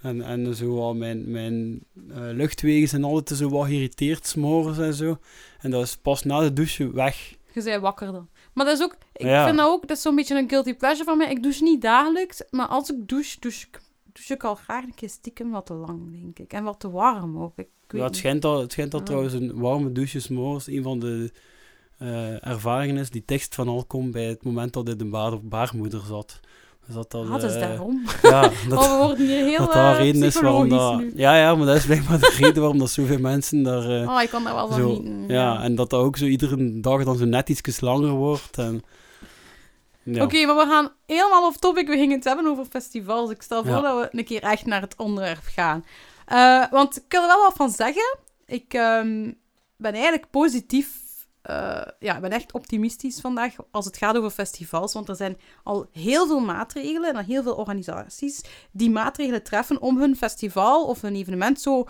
[0.00, 5.18] en, en zo mijn, mijn eh, luchtwegen zijn altijd zo wat geïrriteerd, s'morgens en zo.
[5.60, 7.34] En dat is pas na de douche weg.
[7.52, 8.28] Je bent wakker dan.
[8.52, 8.96] Maar dat is ook...
[9.12, 9.44] Ik Ja.
[9.44, 9.88] vind dat ook...
[9.88, 11.30] Dat is zo'n beetje een guilty pleasure van mij.
[11.30, 12.42] Ik douche niet dagelijks.
[12.50, 13.80] Maar als ik douche, douche ik,
[14.12, 16.52] douche ik al graag een keer stiekem wat te lang, denk ik.
[16.52, 17.52] En wat te warm ook.
[17.56, 19.02] Ik, Ja, het schijnt dat, het schijnt Ah.
[19.02, 21.32] trouwens een warme douche 's morgens een van de
[21.98, 25.40] eh, ervaringen is die tekst van al komt bij het moment dat hij de baar,
[25.42, 26.40] baarmoeder zat.
[26.86, 27.24] Dus dat dat...
[27.24, 28.02] Ah, dat is eh, daarom.
[28.22, 31.14] Ja, dat, oh, we worden hier heel dat daar eh, reden is waarom psychologisch dat...
[31.14, 31.22] nu.
[31.22, 34.00] Ja, ja, maar dat is blijkbaar de reden waarom dat zoveel mensen daar...
[34.02, 36.80] eh, Oh, ik kan daar wel van zo, ja, en dat dat ook zo iedere
[36.80, 38.58] dag dan zo net iets langer wordt.
[38.58, 38.82] En,
[40.02, 40.22] ja.
[40.22, 41.86] Oké, maar we gaan helemaal off topic.
[41.88, 43.30] We gingen het hebben over festivals.
[43.30, 43.80] Ik stel voor Ja.
[43.80, 45.84] dat we een keer echt naar het onderwerp gaan.
[46.26, 48.18] Eh, want ik kan er wel wat van zeggen.
[48.46, 49.32] Ik ehm,
[49.76, 51.04] ben eigenlijk positief.
[51.42, 54.92] eh, ja, ik ben echt optimistisch vandaag als het gaat over festivals.
[54.92, 58.40] Want er zijn al heel veel maatregelen en heel veel organisaties
[58.72, 61.86] die maatregelen treffen om hun festival of hun evenement zo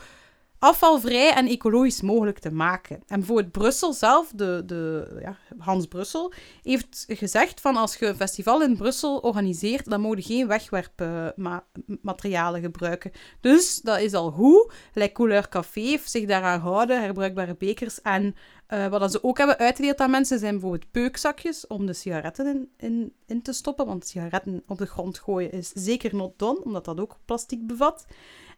[0.58, 3.02] afvalvrij en ecologisch mogelijk te maken.
[3.06, 8.16] En bijvoorbeeld Brussel zelf, de, de, ja, Hans Brussel, heeft gezegd van als je een
[8.16, 13.12] festival in Brussel organiseert, dan mogen geen wegwerpmaterialen gebruiken.
[13.40, 14.72] Dus dat is al goed.
[14.92, 18.02] Like Couleur Café heeft zich daaraan gehouden, herbruikbare bekers.
[18.02, 18.34] En
[18.66, 22.70] eh, wat ze ook hebben uitgedeeld aan mensen zijn bijvoorbeeld peukzakjes om de sigaretten in,
[22.76, 23.86] in, in te stoppen.
[23.86, 28.06] Want sigaretten op de grond gooien is zeker not done, omdat dat ook plastic bevat.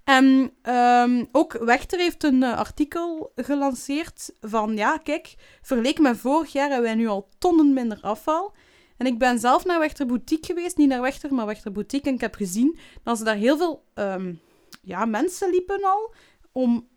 [0.09, 6.53] En ehm, ook Wechter heeft een eh, artikel gelanceerd van, ja, kijk, vergeleken met vorig
[6.53, 8.55] jaar hebben wij nu al tonnen minder afval.
[8.97, 12.09] En ik ben zelf naar Wechter Boutique geweest, niet naar Wechter, maar Wechter Boutique.
[12.09, 14.35] En ik heb gezien dat ze daar heel veel ehm,
[14.83, 16.14] ja, mensen liepen al
[16.53, 16.88] om...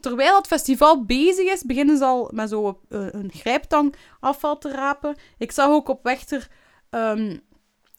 [0.00, 4.70] Terwijl het festival bezig is, beginnen ze al met zo'n eh, een grijptang afval te
[4.70, 5.16] rapen.
[5.38, 6.48] Ik zag ook op Wechter
[6.90, 7.36] ehm,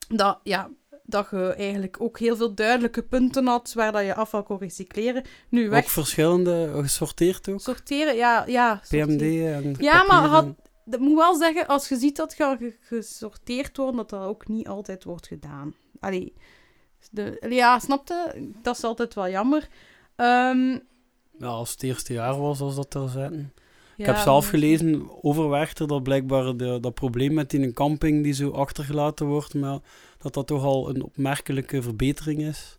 [0.08, 0.70] dat, ja,
[1.06, 5.24] dat je eigenlijk ook heel veel duidelijke punten had waar dat je afval kon recycleren.
[5.50, 7.62] Nu, Ook verschillende, gesorteerd ook.
[7.62, 8.82] sorteren, ja, ja.
[8.90, 10.54] PMD en Ja, maar had-
[10.88, 14.48] Dat moet wel zeggen, als je ziet dat gaat ge- gesorteerd worden, dat dat ook
[14.48, 15.74] niet altijd wordt gedaan.
[16.00, 16.34] Allee,
[17.12, 18.34] de, ja, snapte?
[18.62, 19.68] Dat is altijd wel jammer.
[20.16, 20.70] Ehm,
[21.40, 23.54] Ja, als het eerste jaar was, als dat er zetten.
[23.98, 28.24] Ik heb zelf maar- gelezen over Werchter dat blijkbaar de, dat probleem met die camping
[28.24, 29.80] die zo achtergelaten wordt, maar
[30.18, 32.78] dat dat toch al een opmerkelijke verbetering is.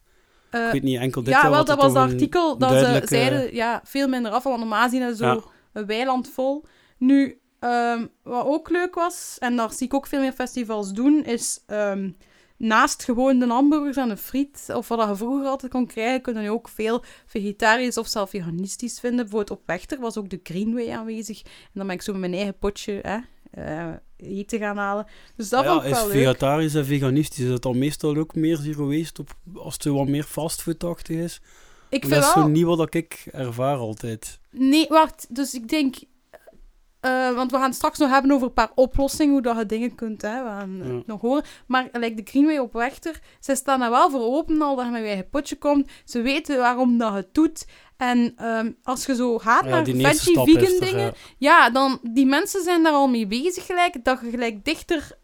[0.50, 3.81] ik weet niet enkel dit ja, wel, dat was het artikel dat ze zeiden, ja,
[3.85, 5.40] veel minder afval, want normaal zien we zo Ja.
[5.72, 6.64] een weiland vol.
[6.98, 11.24] Nu, ehm, wat ook leuk was, en daar zie ik ook veel meer festivals doen,
[11.24, 12.11] is ehm,
[12.57, 16.42] naast gewoon de hamburgers en de friet, of wat je vroeger altijd kon krijgen, kunnen
[16.42, 19.25] je ook veel vegetarisch of zelf veganistisch vinden.
[19.25, 21.42] Bijvoorbeeld op Wechter was ook de Greenway aanwezig.
[21.42, 23.19] En dan ben ik zo met mijn eigen potje hè,
[23.51, 25.07] eh, eten gaan halen.
[25.37, 26.11] Dus dat vond ja, ik is leuk.
[26.11, 30.09] vegetarisch en veganistisch, is het dan meestal ook meer zero waste op, als het wat
[30.09, 31.40] meer fastfoodachtig is?
[31.88, 32.42] Ik dat vind is wel...
[32.42, 34.40] zo niet wat ik ervaar altijd.
[34.51, 35.27] Nee, wacht.
[35.29, 35.97] Dus ik denk...
[37.07, 39.66] eh, want we gaan het straks nog hebben over een paar oplossingen, hoe dat je
[39.66, 41.03] dingen kunt hè, we gaan het Ja.
[41.07, 41.45] nog horen.
[41.66, 44.90] Maar like de Greenway op Wechter, ze staan daar wel voor open al dat je
[44.90, 45.90] met je eigen potje komt.
[46.05, 47.66] Ze weten waarom dat je het doet.
[47.97, 51.12] En ehm, als je zo gaat Ja, naar veggie, stap vegan er, dingen, ja.
[51.38, 55.19] ja, dan die mensen zijn daar al mee bezig gelijk, dat je gelijk dichter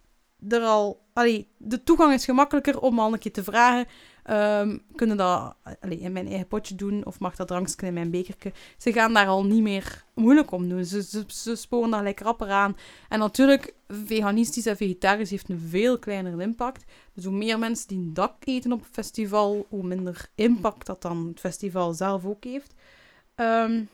[0.49, 1.01] er al...
[1.15, 3.87] Allee, de toegang is gemakkelijker om al een keer te vragen.
[4.23, 5.55] Ehm, kunnen dat
[5.89, 8.53] in mijn eigen potje doen of mag dat drankje in mijn bekertje?
[8.79, 10.85] Ze gaan daar al niet meer moeilijk om doen.
[10.85, 12.77] Ze, ze, sporen daar lekker rapper aan.
[13.09, 16.85] En natuurlijk, veganistisch en vegetarisch heeft een veel kleinere impact.
[17.15, 21.03] Dus hoe meer mensen die een dak eten op een festival, hoe minder impact dat
[21.03, 22.75] dan het festival zelf ook heeft.
[23.35, 23.85] Ehm,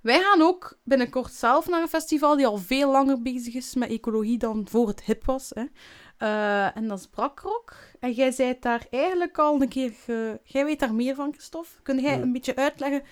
[0.00, 3.90] wij gaan ook binnenkort zelf naar een festival die al veel langer bezig is met
[3.90, 5.50] ecologie dan voor het hip was.
[5.54, 5.64] Hè.
[6.20, 7.74] Eh, en dat is Brakrok.
[8.00, 9.90] En jij zei daar eigenlijk al een keer...
[10.04, 11.68] ge- Jij weet daar meer van, Christophe.
[11.82, 12.22] Kun jij Ja.
[12.22, 13.02] een beetje uitleggen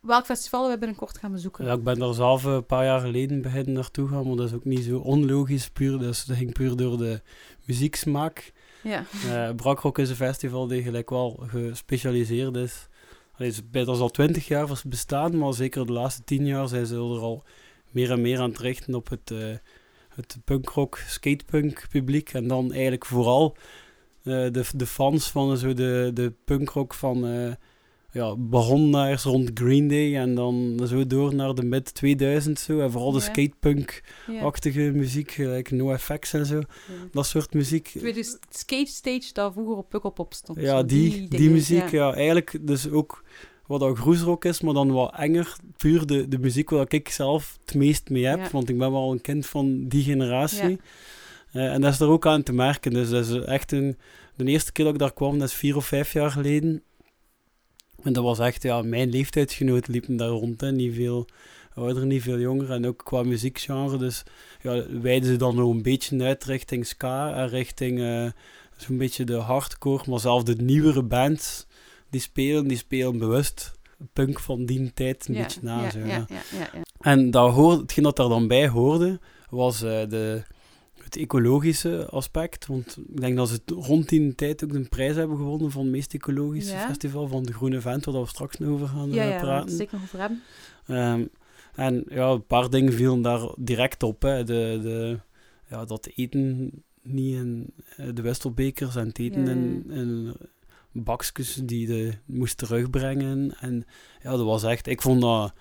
[0.00, 1.64] welk festival we binnenkort gaan bezoeken?
[1.64, 4.54] Ja, ik ben daar zelf een paar jaar geleden beginnen naartoe gaan, maar dat is
[4.54, 5.98] ook niet zo onlogisch puur.
[5.98, 7.20] Dus dat ging puur door de
[7.64, 8.52] muzieksmaak.
[8.82, 9.04] Ja.
[9.30, 12.86] Eh Brakrock is een festival die gelijk wel gespecialiseerd is.
[13.36, 16.68] Allee, ze- bij- dat is al twintig jaar bestaan, maar zeker de laatste tien jaar
[16.68, 17.44] zijn ze er al
[17.90, 19.38] meer en meer aan het richten op het, eh
[20.18, 22.32] het punkrock, skatepunk publiek.
[22.32, 23.56] En dan eigenlijk vooral
[24.22, 27.26] eh, de, de fans van zo de, de punkrock van...
[27.26, 27.52] eh
[28.12, 32.58] ja, begon daar eens rond Green Day en dan zo door naar de mid 2000
[32.58, 32.80] zo.
[32.80, 36.60] En vooral de skatepunk-achtige muziek, gelijk NoFX en zo.
[37.12, 37.90] Dat soort muziek.
[38.00, 40.60] Weet dus skate stage dat vroeger op Pukkelpop stond.
[40.60, 42.08] Ja, die, die, dingen, muziek, ja.
[42.08, 42.14] ja.
[42.14, 43.24] Eigenlijk dus ook
[43.68, 45.56] wat dat groesrock is, maar dan wat enger.
[45.76, 48.48] Puur de, de muziek waar ik zelf het meest mee heb, Ja.
[48.52, 50.80] want ik ben wel een kind van die generatie.
[51.52, 52.92] Eh, en dat is er ook aan te merken.
[52.92, 53.96] Dus dat is echt een...
[54.36, 56.82] De eerste keer dat ik daar kwam, dat is vier of vijf jaar geleden.
[58.02, 60.60] En dat was echt, ja, mijn leeftijdsgenoten liepen daar rond.
[60.60, 60.72] Hè.
[60.72, 61.26] Niet veel
[61.74, 62.70] ouder, niet veel jonger.
[62.70, 63.96] En ook qua muziekgenre.
[63.96, 64.22] Dus
[64.62, 68.26] ja, wijden ze dan nog een beetje uit richting ska en richting eh,
[68.76, 70.10] zo'n beetje de hardcore.
[70.10, 71.66] Maar zelfs de nieuwere bands
[72.10, 73.72] die spelen, die spelen bewust
[74.12, 75.82] punk van die tijd een Ja, beetje na.
[75.82, 76.26] ja, zo, ja, ja.
[76.28, 76.82] ja, ja, ja.
[77.00, 80.42] En dat hoorde, hetgeen dat daar dan bij hoorde, was eh, de,
[81.02, 82.66] het ecologische aspect.
[82.66, 85.90] Want ik denk dat ze rond die tijd ook een prijs hebben gewonnen van het
[85.90, 86.86] meest ecologische Ja.
[86.86, 89.66] festival van de Groene Vent, waar we straks nog over gaan Ja, eh, ja, praten.
[89.68, 90.42] het zeker over hebben.
[90.86, 91.24] Ehm,
[91.74, 94.22] en ja, een paar dingen vielen daar direct op.
[94.22, 94.44] Hè.
[94.44, 95.18] De, de,
[95.68, 96.70] ja, dat eten
[97.02, 97.66] niet in
[97.96, 99.50] eh, de Westelbekers en het eten Ja.
[99.50, 100.34] in, in
[100.92, 103.54] bakjes die de moest terugbrengen.
[103.60, 103.84] En
[104.22, 104.86] ja, dat was echt...
[104.86, 105.52] Ik vond dat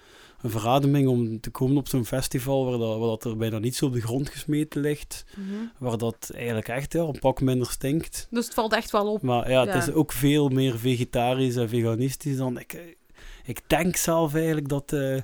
[0.42, 3.82] een verademing om te komen op zo'n festival waar, dat, waar dat er bijna niets
[3.82, 5.26] op de grond gesmeten ligt.
[5.36, 5.48] Mhm.
[5.78, 8.28] Waar dat eigenlijk echt ja, een pak minder stinkt.
[8.30, 9.22] Dus het valt echt wel op.
[9.22, 9.82] Maar ja, het Ja.
[9.82, 12.60] is ook veel meer vegetarisch en veganistisch dan...
[12.60, 12.82] Ik, eh,
[13.46, 15.18] ik denk zelf eigenlijk dat, eh,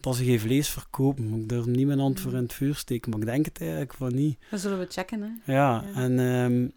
[0.00, 1.30] dat ze geen vlees verkopen.
[1.30, 3.60] Maar Ik durf niet mijn hand voor in het vuur steken, maar ik denk het
[3.60, 4.38] eigenlijk van niet.
[4.50, 5.52] Dat zullen we checken, hè.
[5.52, 6.00] Ja, Ja.
[6.00, 6.68] en ehm,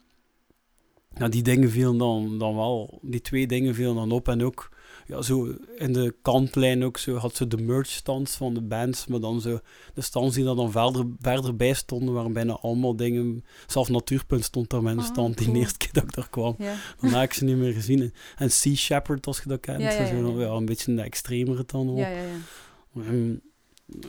[1.20, 3.00] ja, die dingen vielen dan, dan wel...
[3.02, 4.76] Die twee dingen vielen dan op en ook...
[5.08, 9.08] Ja, zo in de kantlijn ook zo had ze de merch stands van de bands,
[9.08, 9.60] maar dan zo
[9.94, 13.44] de stands die er dan verder, verder bij stonden, waren bijna allemaal dingen...
[13.68, 15.58] Zelfs Natuurpunt stond daar met een Ah, stand die cool.
[15.60, 16.56] eerste keer dat ik daar kwam.
[16.58, 16.76] Ja.
[17.02, 18.14] Daarna heb ik ze niet meer gezien.
[18.38, 20.46] En Sea Shepherd, als je dat kent, Ja, ja, is zo ja, ja.
[20.46, 21.98] ja, een beetje de extremere dan al.
[21.98, 23.04] Ja, ja, ja.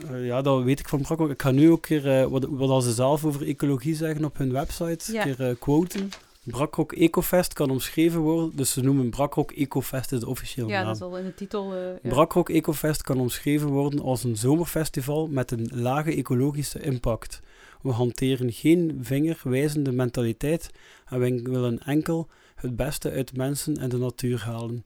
[0.09, 1.29] Eh, ja, dat weet ik van Brak ook.
[1.29, 4.37] Ik ga nu ook een keer, eh, wat, wat ze zelf over ecologie zeggen op
[4.37, 5.27] hun website, Ja.
[5.27, 6.09] een keer eh, quoten.
[6.51, 10.85] Brakrok Ecofest kan omschreven worden, dus ze noemen Brakrok Ecofest is de officiële Ja, naam.
[10.85, 11.75] dat is al in de titel.
[11.75, 11.97] ja.
[12.01, 17.41] Brakrok Ecofest kan omschreven worden als een zomerfestival met een lage ecologische impact.
[17.81, 20.69] We hanteren geen vingerwijzende mentaliteit
[21.05, 24.83] en we willen enkel het beste uit mensen en de natuur halen.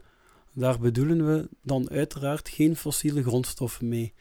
[0.54, 4.14] Daar bedoelen we dan uiteraard geen fossiele grondstoffen mee.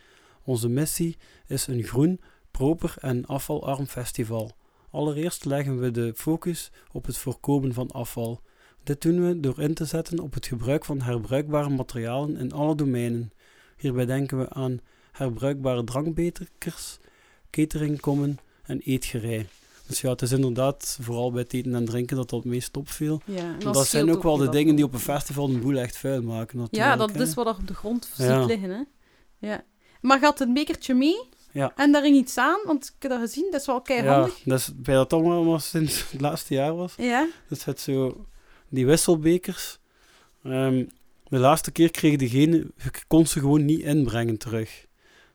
[0.44, 4.52] Onze missie is een groen, proper en afvalarm festival.
[4.92, 8.40] Allereerst leggen we de focus op het voorkomen van afval.
[8.82, 12.74] Dit doen we door in te zetten op het gebruik van herbruikbare materialen in alle
[12.74, 13.32] domeinen.
[13.76, 14.80] Hierbij denken we aan
[15.12, 16.98] herbruikbare drankbekertjes,
[17.50, 19.46] cateringkommen en eetgerei.
[19.86, 22.76] Dus ja, het is inderdaad vooral bij het eten en drinken dat dat het meest
[22.76, 23.20] opviel.
[23.24, 26.22] Ja, dat, zijn ook wel de dingen die op een festival een boel echt vuil
[26.22, 26.68] maken.
[26.70, 28.70] Ja, dat is wat er op de grond ziet liggen.
[28.70, 28.82] Hè?
[29.38, 29.64] Ja.
[30.00, 31.28] Maar gaat het bekertje mee?
[31.52, 31.72] Ja.
[31.76, 34.36] En daar ging iets aan, want ik heb dat gezien, dat is wel keihandig.
[34.36, 36.94] Ja, dat is bij dat allemaal sinds het laatste jaar was.
[36.96, 37.28] Ja.
[37.48, 38.26] Dus het zo,
[38.68, 39.78] die wisselbekers.
[40.44, 40.88] Um,
[41.28, 44.86] de laatste keer kreeg degene, je kon ze gewoon niet inbrengen terug.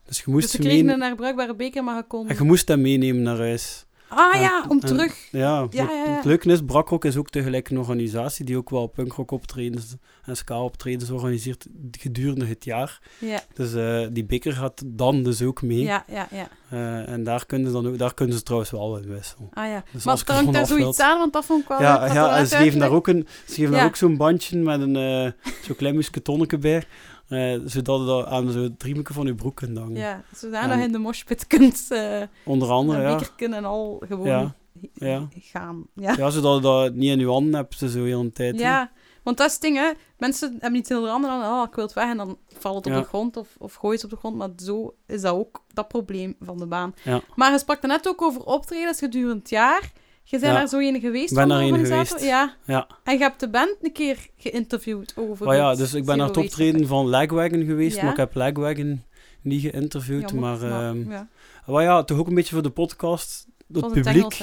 [0.06, 2.30] Dus je moest dus ze kregen een herbruikbare beker, maar je kon...
[2.30, 3.86] En je moest dat meenemen naar huis.
[4.10, 5.28] Ah ja, om terug.
[5.32, 8.88] Ja, ja, ja, het leuke is, Brakrock is ook tegelijk een organisatie die ook wel
[8.88, 13.02] punkrock optredens en ska optredens organiseert gedurende het jaar.
[13.20, 13.40] Ja.
[13.54, 15.84] Dus uh, die beker gaat dan dus ook mee.
[15.84, 16.48] Ja, ja, ja.
[16.74, 19.50] Uh, en daar kunnen, ze dan ook, daar kunnen ze trouwens wel in wisselen.
[19.54, 21.82] Ah ja, dus maar hangt daar zoiets aan, want dat vond ik wel...
[21.82, 24.82] Ja, ja en ze geven daar ook, een, ze geven daar ook zo'n bandje met
[24.82, 25.32] een uh,
[25.64, 26.84] zo'n klein musketonnetje bij.
[27.30, 29.96] Uh, zodat je dat aan zo'n driemeke van je broek kunt hangen.
[29.96, 31.88] Ja, zodat je in de moshpit kunt...
[31.90, 33.20] Uh, onder andere, ja.
[33.38, 34.56] en al gewoon ja.
[34.94, 35.28] Ja.
[35.40, 35.88] gaan.
[35.94, 36.14] Ja.
[36.18, 38.60] ja, zodat je dat niet in je handen hebt zo heel een tijd.
[38.60, 38.92] Ja,
[39.24, 39.92] want dat is het ding, hè.
[40.18, 42.94] Mensen hebben niet de handen dan, oh, ik wil het weg, en dan valt het
[42.96, 44.36] op de grond of, of gooien het op de grond.
[44.36, 46.94] Maar zo is dat ook dat probleem van de baan.
[47.04, 47.22] Ja.
[47.36, 49.92] Maar je sprak er net ook over optredens gedurende het jaar.
[50.30, 52.26] Je bent daar zo in geweest ben van de organisator?
[52.26, 52.56] Ja.
[52.66, 52.88] ja.
[53.04, 56.28] En je hebt de band een keer geïnterviewd over oh, ja, dus ik ben naar
[56.28, 59.04] het optreden van Lagwagon geweest, maar ik heb Lagwagon
[59.42, 60.34] niet geïnterviewd.
[60.34, 61.28] maar, maar, um, ja.
[61.66, 64.06] Maar ja, toch ook een beetje voor de podcast, het publiek.
[64.06, 64.42] Engels,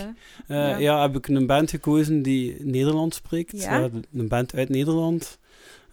[0.49, 1.03] uh, ja.
[1.03, 3.62] heb ik een band gekozen die Nederlands spreekt.
[3.62, 3.90] Ja?
[4.12, 5.38] een band uit Nederland.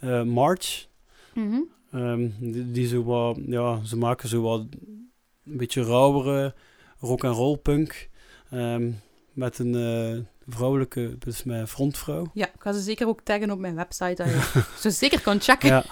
[0.03, 0.87] Uh, March.
[1.33, 2.01] Mm -hmm.
[2.01, 6.53] um, die, die, zo wat, ja, ze maken zo wat een beetje rauwere
[6.99, 8.09] rock and roll punk.
[8.53, 8.99] Um,
[9.33, 12.31] met een uh, vrouwelijke, dus mijn frontvrouw.
[12.33, 15.41] Ja, ik ga ze zeker ook taggen op mijn website, dat je ze zeker kan
[15.41, 15.69] checken.
[15.69, 15.83] Ja.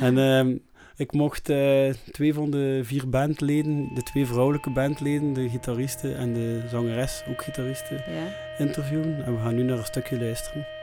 [0.00, 0.62] En um,
[0.96, 6.32] ik mocht uh, twee van de vier bandleden, de twee vrouwelijke bandleden, de gitariste en
[6.32, 8.64] de zangeres, ook gitariste, ja.
[8.64, 9.24] interviewen.
[9.24, 10.73] En we gaan nu naar een stukje luisteren.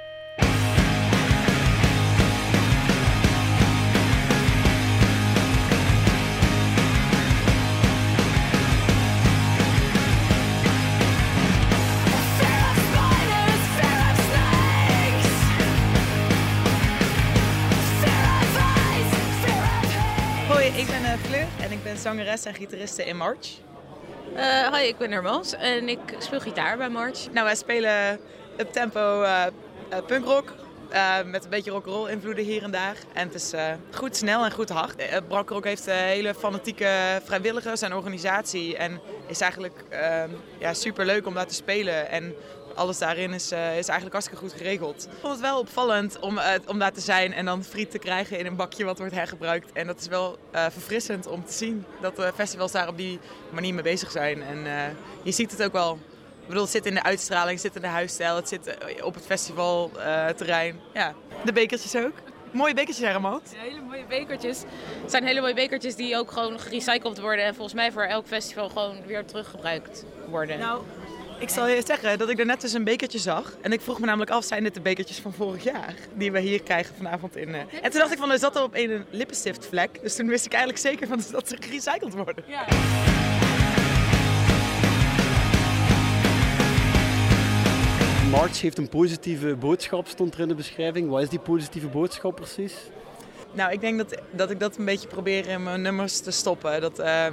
[22.01, 23.59] Zangeres en gitariste in March.
[24.35, 27.31] Uh, hoi, ik ben Hermans en ik speel gitaar bij March.
[27.31, 28.19] Nou, wij spelen
[28.57, 29.45] up tempo uh,
[29.91, 30.53] uh, punkrock.
[31.25, 32.95] met een beetje rock'n'roll invloeden hier en daar.
[33.13, 33.53] En het is
[33.91, 35.01] goed snel en goed hard.
[35.01, 38.77] Uh, Brakrock heeft hele fanatieke vrijwilligers en organisatie.
[38.77, 39.83] En is eigenlijk
[40.59, 42.09] ja, super leuk om daar te spelen.
[42.09, 42.35] En
[42.75, 45.03] alles daarin is, uh, is eigenlijk hartstikke goed geregeld.
[45.03, 47.99] Ik vond het wel opvallend om, uh, om daar te zijn en dan friet te
[47.99, 49.71] krijgen in een bakje wat wordt hergebruikt.
[49.71, 53.19] En dat is wel uh, verfrissend om te zien dat de festivals daar op die
[53.49, 54.41] manier mee bezig zijn.
[54.41, 54.65] En
[55.23, 55.99] je ziet het ook wel.
[56.41, 59.13] Ik bedoel, het zit in de uitstraling, het zit in de huisstijl, het zit op
[59.13, 60.79] het festivalterrein.
[60.93, 61.13] ja,
[61.45, 62.13] de bekertjes ook.
[62.51, 63.05] Mooie bekertjes.
[63.07, 64.63] Ja, hele mooie bekertjes.
[65.01, 68.27] Het zijn hele mooie bekertjes die ook gewoon gerecycled worden en volgens mij voor elk
[68.27, 70.59] festival gewoon weer teruggebruikt worden.
[70.59, 70.83] Nou,
[71.41, 73.57] ik zal je zeggen dat ik er net dus een bekertje zag.
[73.61, 75.95] En ik vroeg me namelijk af, zijn dit de bekertjes van vorig jaar?
[76.13, 77.49] Die we hier krijgen vanavond in.
[77.49, 77.55] Uh...
[77.55, 80.01] En toen dacht ik van, er zat er op een lippenstiftvlek.
[80.01, 82.43] Dus toen wist ik eigenlijk zeker van dat ze gerecycled worden.
[82.47, 82.65] Ja.
[88.29, 91.09] March heeft een positieve boodschap, stond er in de beschrijving.
[91.09, 92.73] Wat is die positieve boodschap precies?
[93.51, 96.81] Nou, ik denk dat, dat ik dat een beetje probeer in mijn nummers te stoppen.
[96.81, 97.25] Dat, uh,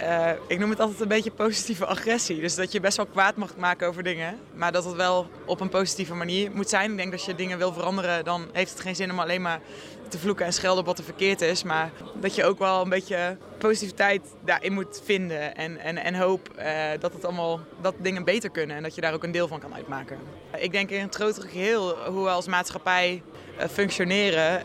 [0.00, 2.40] uh, ik noem het altijd een beetje positieve agressie.
[2.40, 4.38] Dus dat je best wel kwaad mag maken over dingen.
[4.54, 6.90] Maar dat het wel op een positieve manier moet zijn.
[6.90, 9.42] Ik denk dat als je dingen wil veranderen, dan heeft het geen zin om alleen
[9.42, 9.60] maar
[10.08, 11.62] te vloeken en schelden op wat er verkeerd is.
[11.62, 15.56] Maar dat je ook wel een beetje positiviteit daarin moet vinden.
[15.56, 16.64] En, en, en hoop uh,
[17.00, 18.76] dat, het allemaal, dat dingen beter kunnen.
[18.76, 20.18] En dat je daar ook een deel van kan uitmaken.
[20.56, 23.22] Ik denk in het grotere geheel hoe we als maatschappij
[23.58, 24.62] uh, functioneren.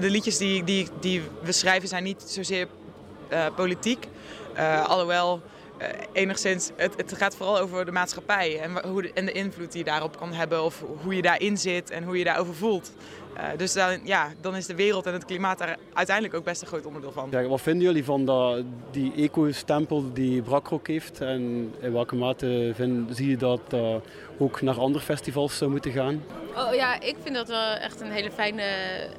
[0.00, 2.68] De liedjes die, die, die we schrijven zijn niet zozeer
[3.56, 4.08] politiek.
[4.56, 5.40] Uh, alhoewel
[5.80, 9.72] uh, enigszins, het, het, gaat vooral over de maatschappij en, hoe de, en de invloed
[9.72, 12.92] die je daarop kan hebben of hoe je daarin zit en hoe je daarover voelt.
[13.36, 16.62] Uh, dus dan, ja, dan is de wereld en het klimaat daar uiteindelijk ook best
[16.62, 17.28] een groot onderdeel van.
[17.30, 21.20] Ja, wat vinden jullie van dat, die eco-stempel die Brakrock heeft?
[21.20, 23.60] En in welke mate vind, zie je dat
[24.38, 26.22] ook naar andere festivals zou moeten gaan?
[26.56, 28.62] Oh ja, ik vind dat wel echt een hele fijne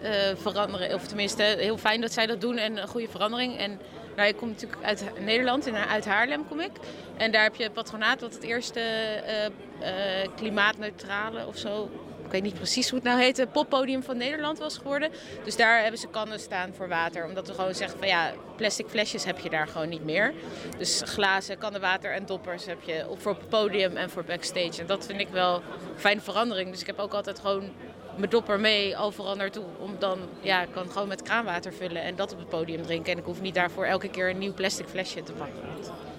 [0.03, 0.93] uh, verandering.
[0.93, 3.57] Of tenminste, heel fijn dat zij dat doen en een goede verandering.
[3.57, 3.79] En
[4.15, 6.71] nou, ik kom natuurlijk uit Nederland, uit Haarlem kom ik.
[7.17, 9.45] En daar heb je het patronaat wat het eerste uh,
[9.87, 11.89] uh, klimaatneutrale of zo
[12.33, 15.11] weet niet precies hoe het nou heet, poppodium van Nederland was geworden.
[15.43, 17.25] Dus daar hebben ze kannen staan voor water.
[17.25, 20.33] Omdat we gewoon zeggen van ja, plastic flesjes heb je daar gewoon niet meer.
[20.77, 24.81] Dus glazen, kannen water en doppers heb je voor het podium en voor backstage.
[24.81, 26.71] En dat vind ik wel een fijne verandering.
[26.71, 27.71] Dus ik heb ook altijd gewoon
[28.15, 29.63] mijn dopper mee overal naartoe.
[29.79, 33.11] Om dan, ja, ik kan gewoon met kraanwater vullen en dat op het podium drinken.
[33.11, 35.59] En ik hoef niet daarvoor elke keer een nieuw plastic flesje te pakken.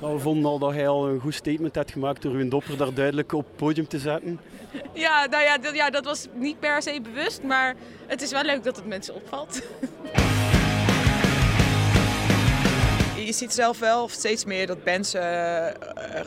[0.01, 2.77] Nou, we vonden al dat hij al een goed statement had gemaakt door uw dopper
[2.77, 4.41] daar duidelijk op het podium te zetten.
[4.93, 7.75] Ja, nou ja dat, ja, dat was niet per se bewust, maar
[8.07, 9.63] het is wel leuk dat het mensen opvalt.
[13.39, 15.67] ziet zelf wel steeds meer dat bands uh,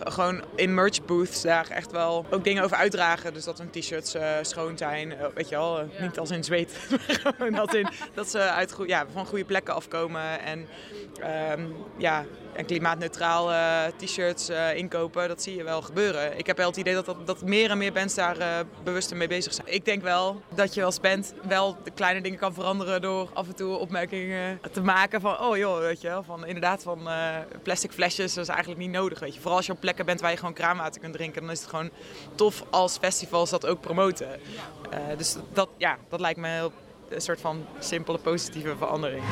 [0.04, 3.34] gewoon in merch booths daar echt wel ook dingen over uitdragen.
[3.34, 5.88] Dus dat hun t-shirts uh, schoon zijn, weet je wel, ja.
[6.02, 9.74] niet als in zweet, maar gewoon dat, in, dat ze uit ja, van goede plekken
[9.74, 10.40] afkomen.
[10.40, 10.68] En
[11.52, 12.26] um, ja,
[12.58, 16.38] en klimaatneutraal uh, t-shirts uh, inkopen, dat zie je wel gebeuren.
[16.38, 18.48] Ik heb wel het idee dat, dat, dat meer en meer bands daar uh,
[18.84, 19.68] bewuster mee bezig zijn.
[19.74, 23.48] Ik denk wel dat je als band wel de kleine dingen kan veranderen door af
[23.48, 27.10] en toe opmerkingen te maken van, oh joh, weet je wel, van inderdaad van
[27.64, 29.40] plastic flesjes, dat is eigenlijk niet nodig, weet je.
[29.40, 31.70] Vooral als je op plekken bent waar je gewoon kraanwater kunt drinken, dan is het
[31.70, 31.90] gewoon
[32.36, 34.40] tof als festivals dat ook promoten.
[35.18, 36.72] dus dat, ja, dat lijkt me heel,
[37.10, 39.24] een soort van simpele positieve verandering.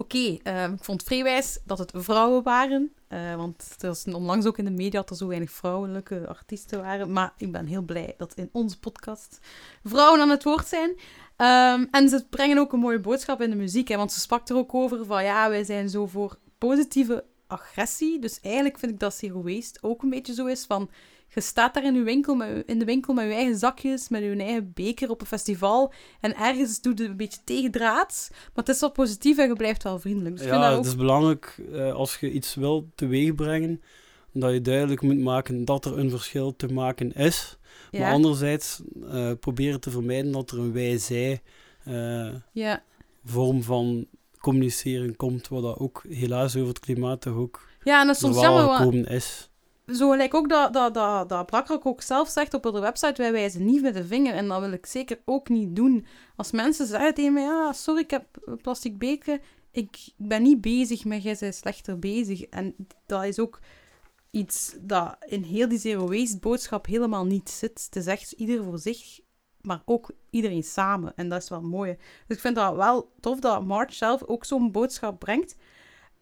[0.00, 2.92] Oké, uh, ik vond vrijwijs dat het vrouwen waren.
[3.08, 6.80] Uh, want er is onlangs ook in de media dat er zo weinig vrouwelijke artiesten
[6.80, 7.12] waren.
[7.12, 9.38] Maar ik ben heel blij dat in onze podcast
[9.84, 10.90] vrouwen aan het woord zijn.
[10.90, 13.88] Um, en ze brengen ook een mooie boodschap in de muziek.
[13.88, 18.18] Hè, want ze sprak er ook over van ja, wij zijn zo voor positieve agressie.
[18.18, 20.90] Dus eigenlijk vind ik dat Zero Waste ook een beetje zo is van
[21.34, 24.22] je staat daar in, uw winkel met, in de winkel met je eigen zakjes, met
[24.22, 25.92] je eigen beker op een festival.
[26.20, 28.28] En ergens doet het een beetje tegendraads.
[28.30, 30.36] Maar het is wel positief en je blijft wel vriendelijk.
[30.36, 33.82] Dus ja, het is belangrijk uh, als je iets wil teweegbrengen,
[34.32, 37.58] dat je duidelijk moet maken dat er een verschil te maken is.
[37.90, 38.00] Ja.
[38.00, 41.42] Maar anderzijds uh, proberen te vermijden dat er een wij-zij
[41.88, 42.82] uh, ja.
[43.24, 44.06] vorm van
[44.38, 48.20] communiceren komt, wat dat ook helaas over het klimaat toch ook ja, en dat is
[48.20, 49.49] soms jammer, is
[49.92, 53.64] zo gelijk ook dat, dat, dat, dat ook zelf zegt op de website, wij wijzen
[53.64, 54.34] niet met de vinger.
[54.34, 56.06] En dat wil ik zeker ook niet doen.
[56.36, 58.24] Als mensen zeggen tegen mij, ja, sorry, ik heb
[58.62, 59.40] plastic beker.
[59.70, 62.42] Ik ben niet bezig met, jij bent slechter bezig.
[62.42, 62.74] En
[63.06, 63.58] dat is ook
[64.30, 67.82] iets dat in heel die zero waste boodschap helemaal niet zit.
[67.84, 69.20] Het is echt ieder voor zich,
[69.60, 71.12] maar ook iedereen samen.
[71.16, 71.96] En dat is wel mooi.
[72.26, 75.56] Dus ik vind dat wel tof dat March zelf ook zo'n boodschap brengt.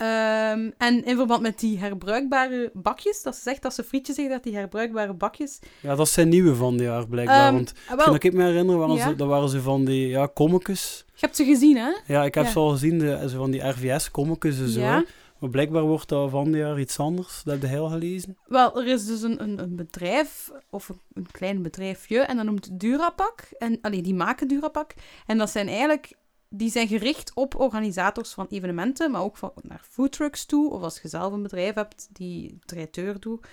[0.00, 4.34] Um, en in verband met die herbruikbare bakjes, dat ze zegt dat ze frietjes zeggen
[4.34, 5.58] dat die herbruikbare bakjes...
[5.80, 7.48] Ja, dat zijn nieuwe van dit jaar blijkbaar.
[7.48, 9.08] Um, want wel, ik me herinner, waren ja.
[9.08, 10.30] ze, dat waren ze van die ja.
[10.34, 11.90] Je hebt ze gezien, hè?
[12.06, 12.50] Ja, ik heb ja.
[12.50, 14.80] ze al gezien, de, zo van die RVS-kommetjes en zo.
[14.80, 15.04] Ja.
[15.38, 17.42] Maar blijkbaar wordt dat van dit jaar iets anders.
[17.44, 18.36] Dat heb je heel gelezen.
[18.46, 22.44] Wel, er is dus een, een, een bedrijf, of een, een, klein bedrijfje, en dat
[22.44, 23.48] noemt Durapak.
[23.58, 24.94] En, allee, die maken Durapak.
[25.26, 26.12] En dat zijn eigenlijk
[26.48, 30.70] die zijn gericht op organisators van evenementen, maar ook van, naar foodtrucks toe.
[30.70, 33.46] Of als je zelf een bedrijf hebt die traiteur doet.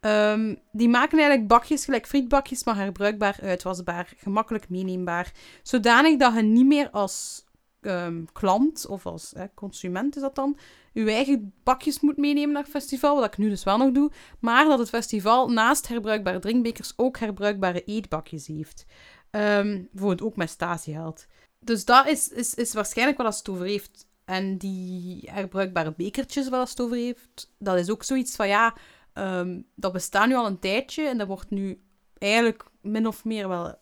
[0.00, 5.32] Um, die maken eigenlijk bakjes, gelijk frietbakjes, maar herbruikbaar, uitwasbaar, gemakkelijk meeneembaar.
[5.62, 7.44] Zodanig dat je niet meer als
[7.80, 10.56] um, klant of als consument is dat dan,
[10.92, 14.10] je eigen bakjes moet meenemen naar het festival, wat ik nu dus wel nog doe.
[14.38, 18.86] Maar dat het festival naast herbruikbare drinkbekers ook herbruikbare eetbakjes heeft.
[19.30, 21.26] Um, bijvoorbeeld ook met statiegeld
[21.60, 24.08] dus dat is, is, is waarschijnlijk wat het over heeft.
[24.24, 28.76] En die herbruikbare bekertjes wat het over heeft, dat is ook zoiets van ja,
[29.14, 31.82] um, dat bestaat nu al een tijdje en dat wordt nu
[32.18, 33.74] eigenlijk min of meer wel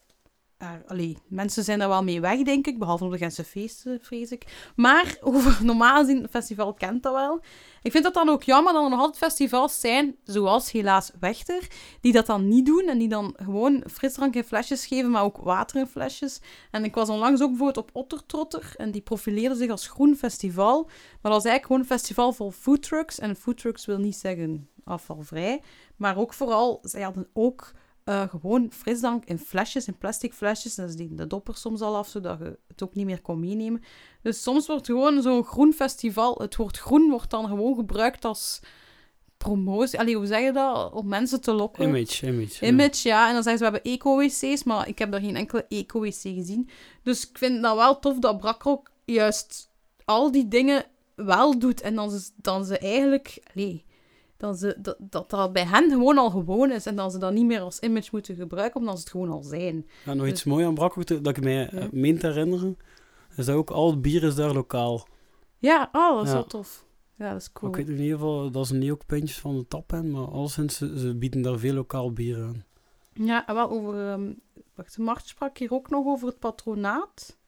[1.29, 2.79] mensen zijn daar wel mee weg, denk ik.
[2.79, 4.73] Behalve op de Gentse feesten, vrees ik.
[4.77, 7.41] Maar over normaal gezien, het festival kent dat wel.
[7.83, 11.69] Ik vind dat dan ook jammer dat er nog altijd festivals zijn, zoals helaas Wechter,
[12.01, 12.89] die dat dan niet doen.
[12.89, 16.41] En die dan gewoon frisdrank in flesjes geven, maar ook water in flesjes.
[16.71, 18.73] En ik was onlangs ook bijvoorbeeld op Ottertrotter.
[18.77, 20.83] En die profileerde zich als groen festival.
[21.23, 23.19] Maar dat is eigenlijk gewoon een festival vol foodtrucks.
[23.19, 25.63] En foodtrucks wil niet zeggen afvalvrij.
[25.97, 27.73] Maar ook vooral, zij hadden ook
[28.09, 30.75] uh, gewoon frisdrank in flesjes, in plastic flesjes.
[30.75, 33.41] Dat is die, de dopper soms al af, zodat je het ook niet meer kon
[33.41, 33.83] meenemen.
[34.23, 36.35] Dus soms wordt gewoon zo'n groen festival...
[36.39, 38.61] Het woord groen wordt dan gewoon gebruikt als
[39.37, 39.99] promotie.
[39.99, 40.93] Allee, hoe zeg je dat?
[40.93, 41.89] Om mensen te lokken.
[41.89, 42.67] Image, image.
[42.67, 43.29] Image, ja.
[43.29, 46.69] En dan zeggen ze, we hebben eco-wc's, maar ik heb daar geen enkele eco-wc gezien.
[47.03, 49.71] Dus ik vind dat wel tof dat Brakrok juist
[50.05, 51.81] al die dingen wel doet.
[51.81, 53.43] En dan ze, dan ze eigenlijk...
[53.55, 53.85] Allee,
[54.39, 57.33] dat, ze, dat, dat dat bij hen gewoon al gewoon is en dat ze dat
[57.33, 59.87] niet meer als image moeten gebruiken, omdat ze het gewoon al zijn.
[60.05, 60.53] Ja, nog iets dus...
[60.53, 61.89] moois aan Brakhoek dat ik mij ja.
[61.93, 62.77] meen te herinneren,
[63.37, 65.07] is dat ook al het bier is daar lokaal.
[65.59, 66.35] Ja, oh, dat is ja.
[66.35, 66.87] wel tof.
[67.15, 67.71] Ja, dat is cool.
[67.71, 70.27] Ik weet in ieder geval, dat is niet ook pintjes van de tap in, maar
[70.27, 72.65] alleszins, ze, ze bieden daar veel lokaal bier aan.
[73.13, 74.13] Ja, en wel over...
[74.13, 74.41] Um,
[74.75, 77.39] wacht, Mart sprak hier ook nog over het patronaat.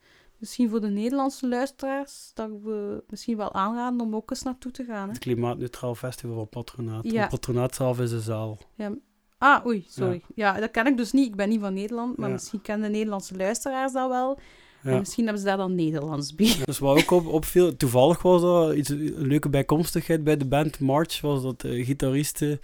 [0.41, 4.85] Misschien voor de Nederlandse luisteraars, dat we misschien wel aanraden om ook eens naartoe te
[4.85, 5.03] gaan.
[5.03, 5.09] Hè?
[5.09, 7.11] Het Klimaatneutraal Festival van Patronaat.
[7.11, 7.27] Ja.
[7.27, 8.59] Patronaat zelf is een zaal.
[8.75, 8.93] Ja.
[9.39, 10.23] Ah, oei, sorry.
[10.35, 10.55] Ja.
[10.55, 10.61] ja.
[10.61, 11.27] dat ken ik dus niet.
[11.27, 14.39] Ik ben niet van Nederland, maar misschien kennen de Nederlandse luisteraars dat wel.
[14.83, 16.57] En misschien hebben ze daar dan Nederlands bij.
[16.65, 20.81] Dus wat ook op, opviel, toevallig was dat iets, een leuke bijkomstigheid bij de band
[20.81, 22.61] March, was dat de gitariste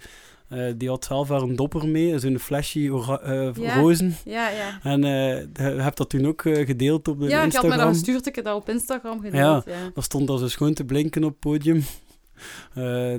[0.49, 3.79] uh, die had zelf wel een dopper mee, zo'n flesje uh, ja.
[3.79, 4.15] rozen.
[4.25, 4.79] Ja, ja.
[4.83, 7.43] En uh, je hebt dat toen ook gedeeld op de ja, Instagram.
[7.43, 9.65] Ja, ik had me dat gestuurd, ik heb dat op Instagram gedeeld.
[9.65, 9.91] Ja, ja.
[9.93, 11.83] dat stond al zo schoon te blinken op het podium.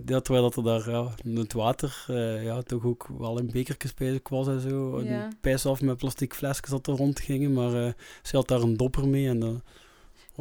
[0.05, 2.05] ja, terwijl dat er daar ja, het water
[2.43, 5.03] ja, toch ook wel in bekertjes bezig was en zo.
[5.03, 5.29] Ja.
[5.41, 9.29] Pijs af met plastic flesjes dat er rondgingen, maar ze had daar een dopper mee
[9.29, 9.63] en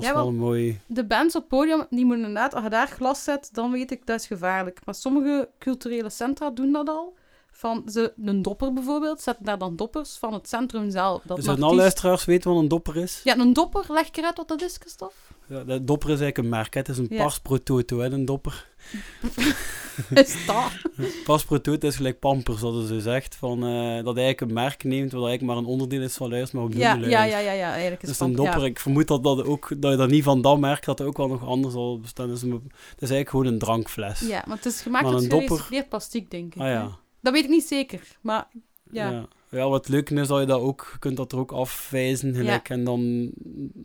[0.05, 0.79] ja, wel mooi.
[0.85, 3.91] De bands op het podium, die moeten inderdaad, als je daar glas zet, dan weet
[3.91, 4.79] ik, dat is gevaarlijk.
[4.85, 7.15] Maar sommige culturele centra doen dat al.
[7.57, 11.21] Van ze, een dopper bijvoorbeeld, zetten daar dan doppers van het centrum zelf.
[11.25, 13.21] Dat dus alle luisteraars weten wat een dopper is?
[13.23, 15.15] Ja, een dopper, leg ik eruit wat dat is, Christophe.
[15.47, 17.21] Ja, de dopper is eigenlijk een merk, het is een ja.
[17.21, 18.67] Pars Pro Toto, hè, een dopper.
[20.13, 20.71] is dat?
[21.25, 24.83] Pars Pro Toto is gelijk Pampers, dat ze zegt, van, uh, dat eigenlijk een merk
[24.83, 27.51] neemt, wat eigenlijk maar een onderdeel is van luister, maar op ja, ja, ja, ja,
[27.51, 30.23] ja, eigenlijk is Dus een dopper, ik vermoed dat, dat, ook, dat je dat niet
[30.23, 32.27] van dat merk, dat er ook wel nog anders zal bestaan.
[32.27, 34.19] Dus het is eigenlijk gewoon een drankfles.
[34.19, 36.61] Ja, maar het is gemaakt uit gerecycleerd plastic, denk ik.
[36.61, 36.97] Ah, ja.
[37.21, 38.47] Dat weet ik niet zeker, maar
[38.91, 39.09] ja.
[39.09, 39.27] ja.
[39.49, 42.69] Ja, wat leuk is dat je dat ook, je kunt dat er ook afwijzen gelijk,
[42.69, 43.31] en dan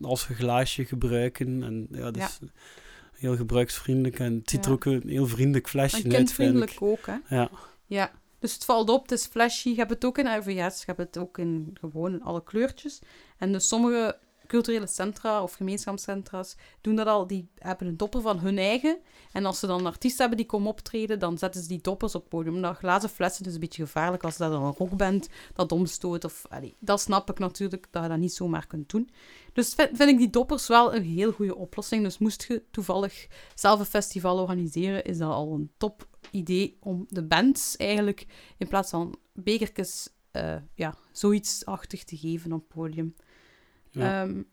[0.00, 1.62] als glaasje gebruiken.
[1.62, 2.38] En ja, dus
[3.12, 6.14] heel gebruiksvriendelijk en het ziet er ook een heel vriendelijk flesje uit.
[6.14, 7.36] kindvriendelijk ook, hè?
[7.36, 7.50] Ja.
[7.86, 9.68] Ja, dus het valt op, het is flashy.
[9.68, 12.98] Je hebt het ook in RVS, je hebt het ook in gewoon in alle kleurtjes.
[13.38, 14.18] En dus sommige
[14.52, 17.26] culturele centra of gemeenschapscentra's doen dat al.
[17.26, 18.98] Die hebben een dopper van hun eigen.
[19.32, 22.14] En als ze dan een artiest hebben die komen optreden, dan zetten ze die doppers
[22.14, 22.60] op het podium.
[22.60, 26.24] Nou, glazen flessen is een beetje gevaarlijk als dat een rockband dat omstoot.
[26.24, 26.46] Of,
[26.78, 29.10] dat snap ik natuurlijk, dat je dat niet zomaar kunt doen.
[29.52, 32.02] Dus vind, vind ik die doppers wel een heel goede oplossing.
[32.02, 37.06] Dus moest je toevallig zelf een festival organiseren, is dat al een top idee om
[37.08, 38.26] de bands eigenlijk
[38.58, 43.14] in plaats van bekertjes uh, ja, zoiets achtig te geven op het podium.
[43.92, 44.48] Ja, um,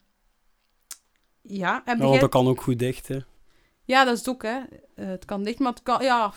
[1.41, 3.19] ja ja, dat kan ook goed dicht, hè?
[3.83, 4.57] Ja, dat is het ook, hè.
[4.95, 6.03] Uh, het kan dicht, maar het kan...
[6.03, 6.33] Ja,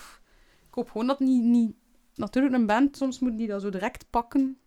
[0.67, 1.43] ik hoop gewoon dat niet...
[1.43, 1.73] niet
[2.15, 4.57] natuurlijk, een band, soms moet die dat zo direct pakken.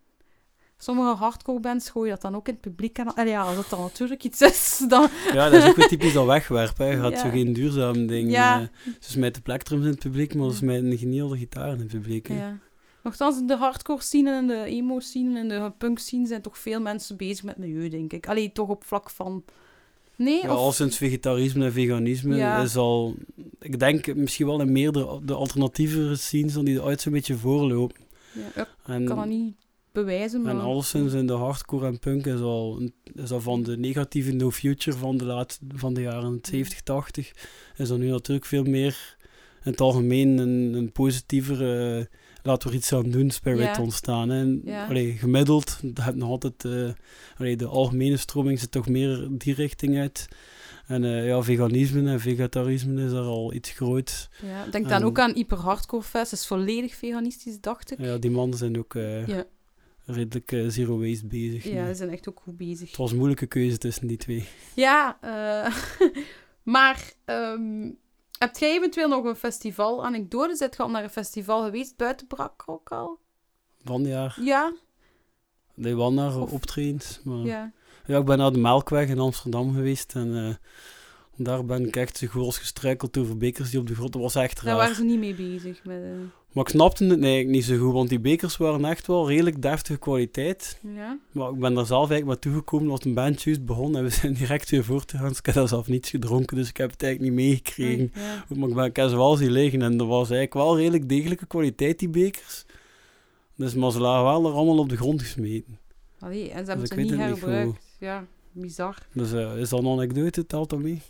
[0.78, 2.99] Sommige hardcore bands gooien dat dan ook in het publiek.
[2.99, 5.09] En, ja, als dat dan natuurlijk iets is, dan...
[5.32, 6.87] Ja, dat is ook weer typisch al wegwerpen.
[6.87, 8.30] Je gaat zo geen duurzaam ding...
[8.30, 8.61] Ja.
[8.61, 8.66] Uh,
[9.01, 12.28] ze smijten plektrums in het publiek, maar ze smijten een geniale gitaar in het publiek.
[12.28, 12.34] Hè.
[12.34, 12.59] Ja.
[13.07, 16.81] Nochtans, de hardcore scene en de emo scene en de punk scene zijn toch veel
[16.81, 18.29] mensen bezig met milieu, denk ik.
[18.29, 19.45] Alleen toch op vlak van...
[20.17, 20.57] Nee, ja, of...
[20.59, 23.15] al sinds vegetarisme en veganisme is al...
[23.61, 27.97] Ik denk misschien wel in meer de, alternatieve scenes dan die eruit zo'n beetje voorlopen.
[28.33, 29.55] Ja, ik en, kan dat niet
[29.93, 30.55] bewijzen, maar...
[30.55, 32.81] En al sinds in de hardcore en punk is al,
[33.15, 37.33] is al van de negatieve no future van de, laat, van de jaren 70, 80,
[37.77, 39.17] is er nu natuurlijk veel meer
[39.65, 42.09] in het algemeen een, een positievere
[42.47, 44.30] laten we er iets aan doen, spirit ontstaan.
[44.30, 44.86] En ja.
[45.16, 50.28] gemiddeld, dat heb nog altijd, uh, de algemene stroming zit toch meer die richting uit.
[50.86, 54.28] En uh, ja, veganisme en vegetarisme is er al iets groot.
[54.42, 58.01] Ja, denk dan ook aan Hyper Hardcore Fest, is volledig veganistisch, dacht ik.
[58.01, 59.44] Ja, die mannen zijn ook uh, ja.
[60.05, 61.64] redelijk uh, zero waste bezig.
[61.64, 62.88] Ja, ze zijn echt ook goed bezig.
[62.88, 64.44] Het was een moeilijke keuze tussen die twee.
[64.74, 65.18] Ja,
[66.62, 67.99] maar um,
[68.39, 70.57] heb jij eventueel nog een festival anekdote?
[70.57, 73.18] Zet je al naar een festival geweest buiten Brak ook al?
[73.82, 74.37] Wanneer?
[74.41, 74.72] Ja.
[75.74, 77.20] Nee, wanneer optredens.
[77.24, 77.39] Maar...
[77.39, 77.72] Ja.
[78.07, 80.55] ja, ik ben naar de Melkweg in Amsterdam geweest en uh,
[81.37, 84.12] daar ben ik echt zo goed als gestruikeld over bekers die op de grond.
[84.12, 84.64] Dat was echt raar.
[84.64, 85.84] Daar waren ze niet mee bezig.
[85.84, 86.11] Met, uh...
[86.53, 89.62] Maar ik snapte het nee, niet zo goed, want die bekers waren echt wel redelijk
[89.62, 90.80] deftige kwaliteit.
[90.95, 91.18] Ja.
[91.32, 94.11] Maar ik ben daar zelf eigenlijk maar toegekomen als een band juist begon en we
[94.20, 95.28] zijn direct weer voor te gaan.
[95.28, 98.11] Dus ik heb daar zelf niets gedronken, dus ik heb het eigenlijk niet meegekregen.
[98.14, 98.45] Ja.
[98.55, 101.09] Maar ik, ben, ik heb ze wel zien liggen en er was eigenlijk wel redelijk
[101.09, 102.64] degelijke kwaliteit, die bekers.
[103.57, 105.78] Dus, maar ze lagen wel er allemaal op de grond gesmeten.
[106.18, 107.97] Allee, en ze hebben dus ze niet hergebruikt.
[107.99, 108.99] Ja, bizar.
[109.12, 111.03] Dus uh, is dat een anekdote, telt dat mee?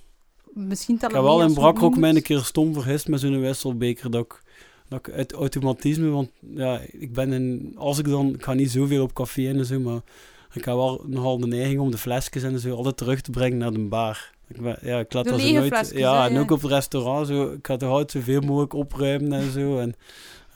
[0.57, 4.25] Misschien Ik heb wel in Brakrok mij een keer stom vergist met zo'n wisselbeker dat
[4.25, 4.43] ik
[4.89, 8.71] dat ik uit automatisme, want ja, ik ben in, als ik dan, ik ga niet
[8.71, 10.01] zoveel op café en zo, maar
[10.53, 13.59] ik heb wel nogal de neiging om de flesjes en zo altijd terug te brengen
[13.59, 14.31] naar de bar.
[14.49, 15.93] Ik ben, ja, ik laat dat zo nooit.
[15.95, 19.51] Ja, en ook op het restaurant, zo, ik ga toch altijd zoveel mogelijk opruimen en
[19.51, 19.79] zo.
[19.79, 19.95] En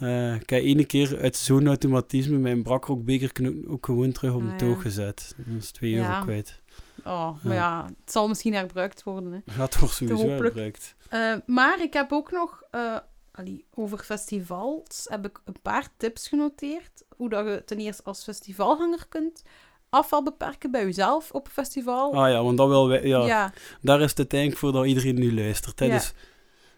[0.03, 3.31] uh, ik heb ene keer uit zo'n automatisme mijn brakrokbeker
[3.69, 5.35] ook gewoon terug op de ah, toog gezet.
[5.37, 6.61] Dat is twee euro kwijt.
[7.05, 7.85] Oh, maar ja.
[7.85, 9.33] het zal misschien herbruikt worden.
[9.33, 9.53] Hè.
[9.53, 10.95] Gaat toch sowieso herbruikt.
[11.13, 12.97] Uh, maar ik heb ook nog, uh,
[13.33, 17.05] allee, over festivals, heb ik een paar tips genoteerd.
[17.17, 19.43] Hoe dat je ten eerste als festivalhanger kunt
[19.91, 22.15] afval beperken bij jezelf op een festival.
[22.15, 23.53] Ah ja, want dat wil wij, ja, ja.
[23.81, 25.79] Daar is het denk voor dat iedereen nu luistert.
[25.79, 25.87] Hè?
[25.87, 25.93] Ja.
[25.93, 26.13] Dus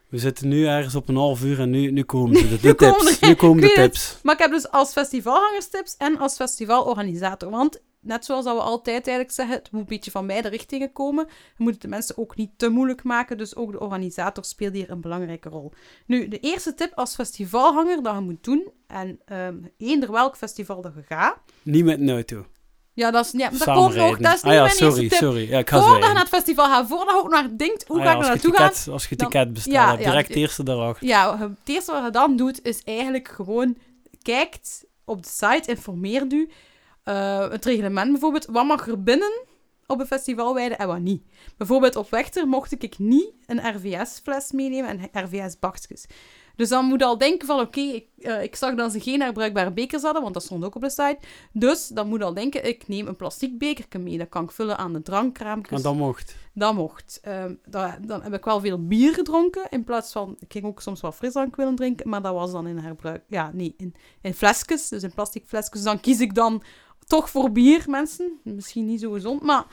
[0.08, 2.74] we zitten nu ergens op een half uur en nu, nu komen de, de, de
[2.74, 3.20] tips.
[3.20, 4.10] nu komen de tips.
[4.10, 4.20] Het.
[4.22, 7.50] Maar ik heb dus als festivalhangers tips en als festivalorganisator.
[7.50, 10.92] Want net zoals dat we altijd eigenlijk zeggen, het moet een beetje van beide richtingen
[10.92, 11.26] komen.
[11.26, 14.90] We moeten de mensen ook niet te moeilijk maken, dus ook de organisator speelt hier
[14.90, 15.72] een belangrijke rol.
[16.06, 20.80] Nu, de eerste tip als festivalhanger dat je moet doen, en um, eender welk festival
[20.80, 21.36] dat je gaat...
[21.62, 22.46] Niet met een auto.
[22.94, 24.18] Ja, dat, is, ja, dat komt nog.
[24.18, 25.18] Dat is niet ah, ja, mijn sorry, tip.
[25.18, 25.48] sorry.
[25.48, 27.98] Ja, ik ga voordat je naar het festival gaat, voordat je ook naar denkt, hoe
[27.98, 28.92] ah, ga ik er je naartoe ticket, gaan...
[28.92, 31.06] Als je ticket bestelt, ja, direct het- eerste daarachter.
[31.06, 33.76] Ja, het eerste wat je dan doet, is eigenlijk gewoon
[34.22, 36.50] kijkt op de site, informeert u.
[37.02, 39.44] eh, het reglement bijvoorbeeld, wat mag er binnen
[39.86, 41.22] op een festivalweide en wat niet.
[41.56, 46.06] Bijvoorbeeld op Wechter mocht ik niet een RVS-fles meenemen en RVS-bakjes.
[46.56, 49.20] Dus dan moet je al denken van, oké, ik, eh, ik zag dat ze geen
[49.20, 51.18] herbruikbare bekers hadden, want dat stond ook op de site.
[51.52, 54.18] Dus dan moet je al denken, ik neem een plastic bekertje mee.
[54.18, 55.78] Dat kan ik vullen aan de drankkraampjes.
[55.78, 56.36] En dat mocht.
[56.54, 57.18] Dat mocht.
[57.22, 59.66] Ehm, dat, dan heb ik wel veel bier gedronken.
[59.70, 60.36] In plaats van...
[60.38, 62.08] Ik ging ook soms wel frisdrank willen drinken.
[62.08, 63.22] Maar dat was dan in herbruik...
[63.28, 63.74] Ja, nee.
[63.76, 64.88] In, in flesjes.
[64.88, 65.70] Dus in plastic flesjes.
[65.70, 66.62] Dus dan kies ik dan
[67.12, 68.40] toch voor bier, mensen.
[68.42, 69.42] Misschien niet zo gezond.
[69.42, 69.64] Maar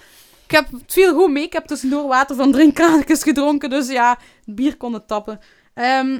[0.46, 1.44] ik heb het viel goed mee.
[1.44, 3.70] Ik heb tussendoor water van drinkkraantjes gedronken.
[3.70, 5.40] Dus ja, bier kon het tappen.
[5.74, 6.20] Ehm,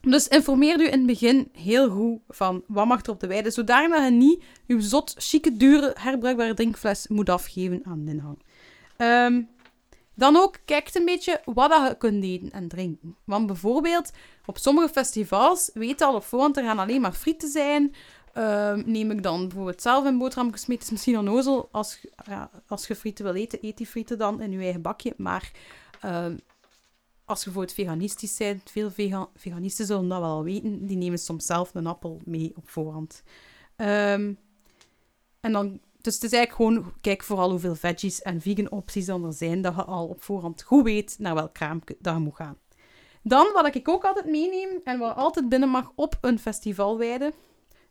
[0.00, 3.50] dus informeer u in het begin heel goed van wat mag er op de weide.
[3.50, 8.38] Zodanig dat je niet uw zot, chique, dure, herbruikbare drinkfles moet afgeven aan de inhang.
[8.96, 9.42] Ehm,
[10.14, 13.16] dan ook kijkt een beetje wat je kunt eten en drinken.
[13.24, 14.10] Want bijvoorbeeld,
[14.46, 17.94] op sommige festivals weet je al op voorhand, er gaan alleen maar frieten zijn.
[18.36, 20.76] Ehm, neem ik dan bijvoorbeeld zelf een boterham gesmeed.
[20.76, 24.40] Het is misschien onnozel, als, ja, als je frieten wil eten, eet die frieten dan
[24.40, 25.14] in je eigen bakje.
[25.16, 25.52] Maar
[26.00, 26.36] ehm,
[27.24, 31.46] als je bijvoorbeeld veganistisch bent, veel vega veganisten zullen dat wel weten, die nemen soms
[31.46, 33.22] zelf een appel mee op voorhand.
[33.76, 34.32] Ehm,
[35.40, 39.32] en dan, dus het is eigenlijk gewoon, kijk vooral hoeveel veggies en vegan opties er
[39.32, 42.58] zijn, dat je al op voorhand goed weet naar welk kraampje dat je moet gaan.
[43.22, 47.32] Dan, wat ik ook altijd meeneem, en wat altijd binnen mag op een festivalweide,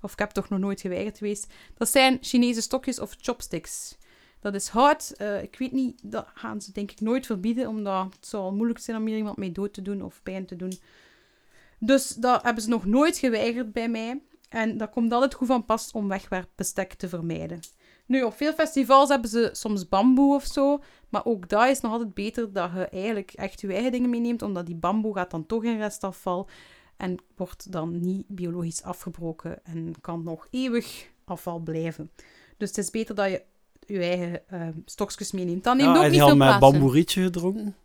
[0.06, 3.98] of ik heb toch nog nooit geweigerd geweest, dat zijn Chinese stokjes of chopsticks.
[4.40, 5.14] Dat is hout.
[5.18, 8.80] eh, ik weet niet, dat gaan ze denk ik nooit verbieden, omdat het zou moeilijk
[8.80, 10.80] zijn om hier iemand mee dood te doen of pijn te doen.
[11.80, 14.22] Dus dat hebben ze nog nooit geweigerd bij mij.
[14.50, 17.60] En dat komt altijd goed van pas om wegwerpbestek te vermijden.
[18.06, 20.84] Nu, op veel festivals hebben ze soms bamboe of zo.
[21.10, 24.42] Maar ook dat is nog altijd beter dat je eigenlijk echt je eigen dingen meeneemt.
[24.42, 26.50] Omdat die bamboe gaat dan toch in restafval.
[26.98, 29.66] En wordt dan niet biologisch afgebroken.
[29.66, 32.12] En kan nog eeuwig afval blijven.
[32.58, 33.44] Dus het is beter dat je
[33.86, 35.64] je eigen eh, stokjes meeneemt.
[35.64, 36.60] Dan neemt Ja, ook en niet veel plaats in.
[36.72, 37.76] bamboerietje gedronken.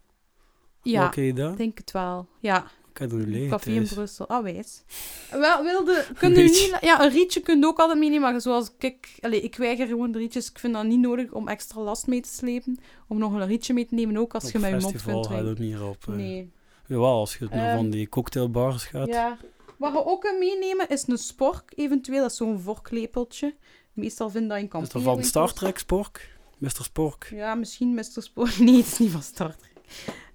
[0.83, 2.27] Ja, je ik denk het wel.
[2.41, 3.87] Ja, heb café in.
[3.87, 4.29] Brussel.
[4.29, 4.83] Ah, wijs.
[5.31, 6.07] Wel, wilde...
[6.19, 6.79] Kun je niet...
[6.81, 8.33] Ja, een rietje kun je ook altijd meenemen.
[8.33, 9.19] Maar zoals ik...
[9.21, 10.51] Allee, ik weiger gewoon de rietjes.
[10.51, 12.79] Ik vind dat niet nodig om extra last mee te slepen.
[13.09, 15.23] Om nog een rietje mee te nemen, ook als Op je met je mond kunt
[15.25, 15.51] drinken.
[15.51, 16.07] ook niet op.
[16.07, 16.51] Nee.
[16.91, 19.07] Jawel, als je naar Ehm, van die cocktailbars gaat.
[19.09, 19.37] Ja.
[19.79, 22.21] Wat je ook meenemen is een spork, eventueel.
[22.21, 23.55] Dat is zo'n vorklepeltje.
[23.93, 25.05] Meestal vind je dat in is kampioen.
[25.05, 26.39] dat van Star Trek Spork?
[26.59, 26.71] Mr.
[26.83, 27.29] Spork.
[27.35, 28.05] Ja, misschien Mr.
[28.23, 28.53] Spoor.
[28.59, 29.73] Nee, het is niet van Star Trek.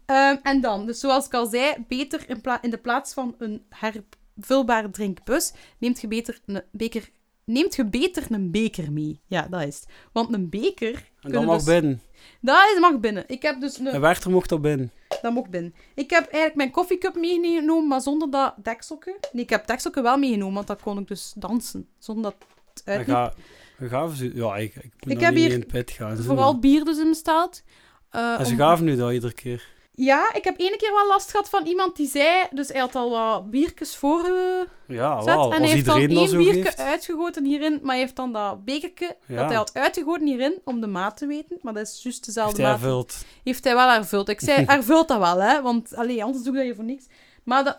[0.06, 3.66] Ehm, en dan, dus zoals ik al zei, beter in, in de plaats van een
[3.70, 7.10] hervulbare drinkbus, neemt je beter een beker...
[7.44, 9.22] Neemt je beter een beker mee.
[9.28, 9.88] Ja, dat is het.
[10.12, 11.10] Want een beker...
[11.22, 12.02] En dat mag dus- binnen.
[12.42, 13.24] Dat is- mag binnen.
[13.28, 13.88] Ik heb dus een...
[13.88, 14.92] En Werchter mocht dat binnen.
[15.26, 15.74] Dat mocht binnen.
[15.96, 19.18] Ik heb eigenlijk mijn koffiecup meegenomen, maar zonder dat dekselke.
[19.32, 21.88] Nee, ik heb dekselke wel meegenomen, want dan kon ik dus dansen.
[22.00, 22.36] Zonder dat
[22.74, 23.08] het uitliep.
[23.16, 23.34] ga,
[23.78, 24.32] we gaven ze...
[24.36, 26.18] Ja, ik, ik moet Ik nog heb niet hier in het pit gaan.
[26.18, 26.60] Vooral maar.
[26.62, 27.64] bier dus in bestaat.
[28.10, 29.68] Eh, En ze om- gaven nu dat iedere keer.
[29.96, 32.44] Ja, ik heb ene keer wel last gehad van iemand die zei...
[32.52, 34.68] Dus hij had al wat biertjes voorgezet.
[34.88, 35.54] Ja, wel.
[35.54, 36.28] en hij heeft dan één
[36.64, 36.80] geeft.
[36.80, 37.80] uitgegoten hierin.
[37.82, 39.36] Maar hij heeft dan dat bekertje Ja.
[39.36, 41.58] dat hij had uitgegoten hierin, om de maat te weten.
[41.62, 43.26] Maar dat is juist dezelfde maat.
[43.44, 44.30] Heeft hij wel hervuld.
[44.30, 45.62] Ik zei, hervult dat wel, hè.
[45.62, 47.06] Want allee, anders doe ik dat hier voor niks.
[47.46, 47.76] Maar dat,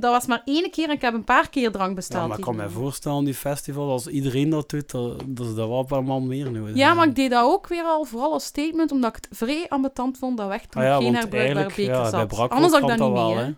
[0.00, 2.22] dat was maar één keer en ik heb een paar keer drank besteld.
[2.22, 5.54] Ja, maar ik kan me voorstellen, die festival, als iedereen dat doet, dat, dat is
[5.54, 6.76] dat wel een paar man meer nodig.
[6.76, 9.66] Ja, maar ik deed dat ook weer al vooral als statement, omdat ik het vrij
[9.68, 12.38] ambetant vond dat weg toen Ah ja, geen herbruikbare beker ja, zat.
[12.50, 13.44] Anders had ik dat niet dat mee, wel, hè.
[13.44, 13.52] hè.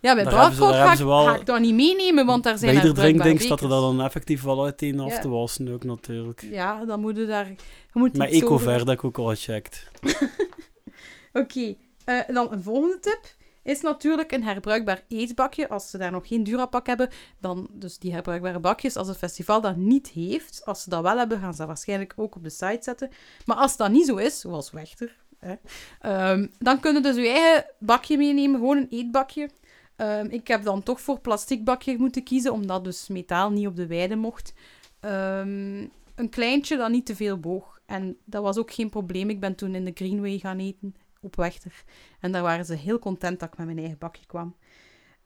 [0.00, 0.46] Ja, bij daar ga,
[0.92, 3.68] ik- wel- ga ik dat niet meenemen, want daar zijn Bij ieder drinkding staat er
[3.68, 5.18] dat dan effectief wel uit af Ja.
[5.18, 6.46] te wassen ook natuurlijk.
[6.50, 7.54] Ja, dan moet je daar...
[7.92, 9.88] Moet Met over- Ecover, dat ik ook al gecheckt.
[11.32, 11.74] Oké,
[12.04, 13.20] eh, dan een volgende tip
[13.68, 15.68] is natuurlijk een herbruikbaar eetbakje.
[15.68, 17.08] Als ze daar nog geen Durapak hebben,
[17.40, 18.96] dan dus die herbruikbare bakjes.
[18.96, 22.12] Als het festival dat niet heeft, als ze dat wel hebben, gaan ze dat waarschijnlijk
[22.16, 23.10] ook op de site zetten.
[23.46, 25.54] Maar als dat niet zo is, zoals Wechter, hè,
[26.00, 29.50] ehm, dan kunnen dus je eigen bakje meenemen, gewoon een eetbakje.
[29.96, 33.76] Ehm, ik heb dan toch voor plastic bakje moeten kiezen, omdat dus metaal niet op
[33.76, 34.52] de weide mocht.
[35.00, 37.80] Ehm, een kleintje dat niet te veel boog.
[37.86, 39.30] En dat was ook geen probleem.
[39.30, 41.84] Ik ben toen in de Greenway gaan eten op Wechter.
[42.20, 44.56] En daar waren ze heel content dat ik met mijn eigen bakje kwam.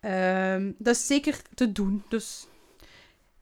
[0.00, 2.02] Um, dat is zeker te doen.
[2.08, 2.46] Dus...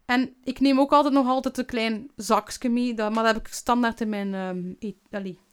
[0.05, 2.95] En ik neem ook altijd nog altijd een klein zakje mee.
[2.95, 4.77] Dat, maar dat heb ik standaard in mijn, um,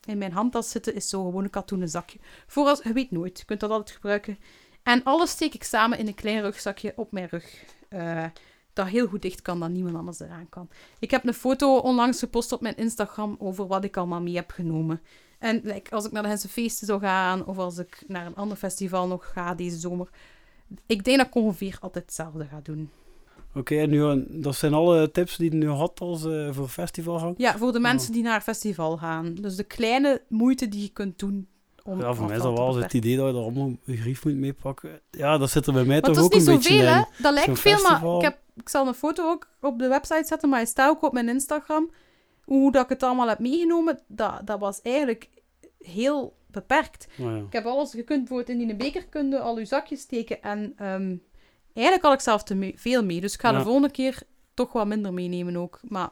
[0.06, 0.96] in mijn handtas zitten.
[0.96, 2.20] Is zo gewoon een katoenen zakje.
[2.48, 3.40] Voor als, je weet nooit.
[3.40, 4.40] Je kunt dat altijd gebruiken.
[4.84, 7.64] En alles steek ik samen in een klein rugzakje op mijn rug.
[7.90, 8.26] Uh,
[8.74, 10.70] dat heel goed dicht kan, dat niemand anders eraan kan.
[11.00, 14.52] Ik heb een foto onlangs gepost op mijn Instagram over wat ik allemaal mee heb
[14.52, 15.02] genomen.
[15.40, 18.36] En like, als ik naar de Hense Feesten zou gaan, of als ik naar een
[18.36, 20.10] ander festival nog ga deze zomer,
[20.86, 22.90] ik denk dat ik ongeveer altijd hetzelfde ga doen.
[23.56, 27.36] Oké, en nu, dat zijn alle tips die je nu had als uh, voor festivalgang?
[27.38, 28.14] Ja, voor de mensen oh.
[28.14, 29.36] die naar festival gaan.
[29.36, 31.48] Dus de kleine moeite die je kunt doen
[31.84, 34.26] om Ja, voor mij is dat wel het idee dat je er allemaal een grief
[34.26, 35.02] moet meepakken.
[35.12, 36.56] Ja, dat zit er bij mij maar toch ook een beetje in.
[36.56, 37.22] Het is niet zoveel, hè?
[37.22, 40.50] Dat lijkt veel, maar ik, heb, ik zal een foto ook op de website zetten,
[40.50, 41.90] maar hij staat ook op mijn Instagram
[42.48, 45.30] hoe dat ik het allemaal heb meegenomen, dat, dat was eigenlijk
[45.80, 47.08] heel beperkt.
[47.20, 47.38] Oh ja.
[47.38, 50.74] Ik heb alles, je kunt bijvoorbeeld in die beker kun al je zakjes steken en
[50.78, 51.16] ehm,
[51.74, 53.22] eigenlijk had ik zelf te veel mee.
[53.22, 54.22] Dus ik ga de volgende keer
[54.54, 55.80] toch wat minder meenemen ook.
[55.82, 56.10] Maar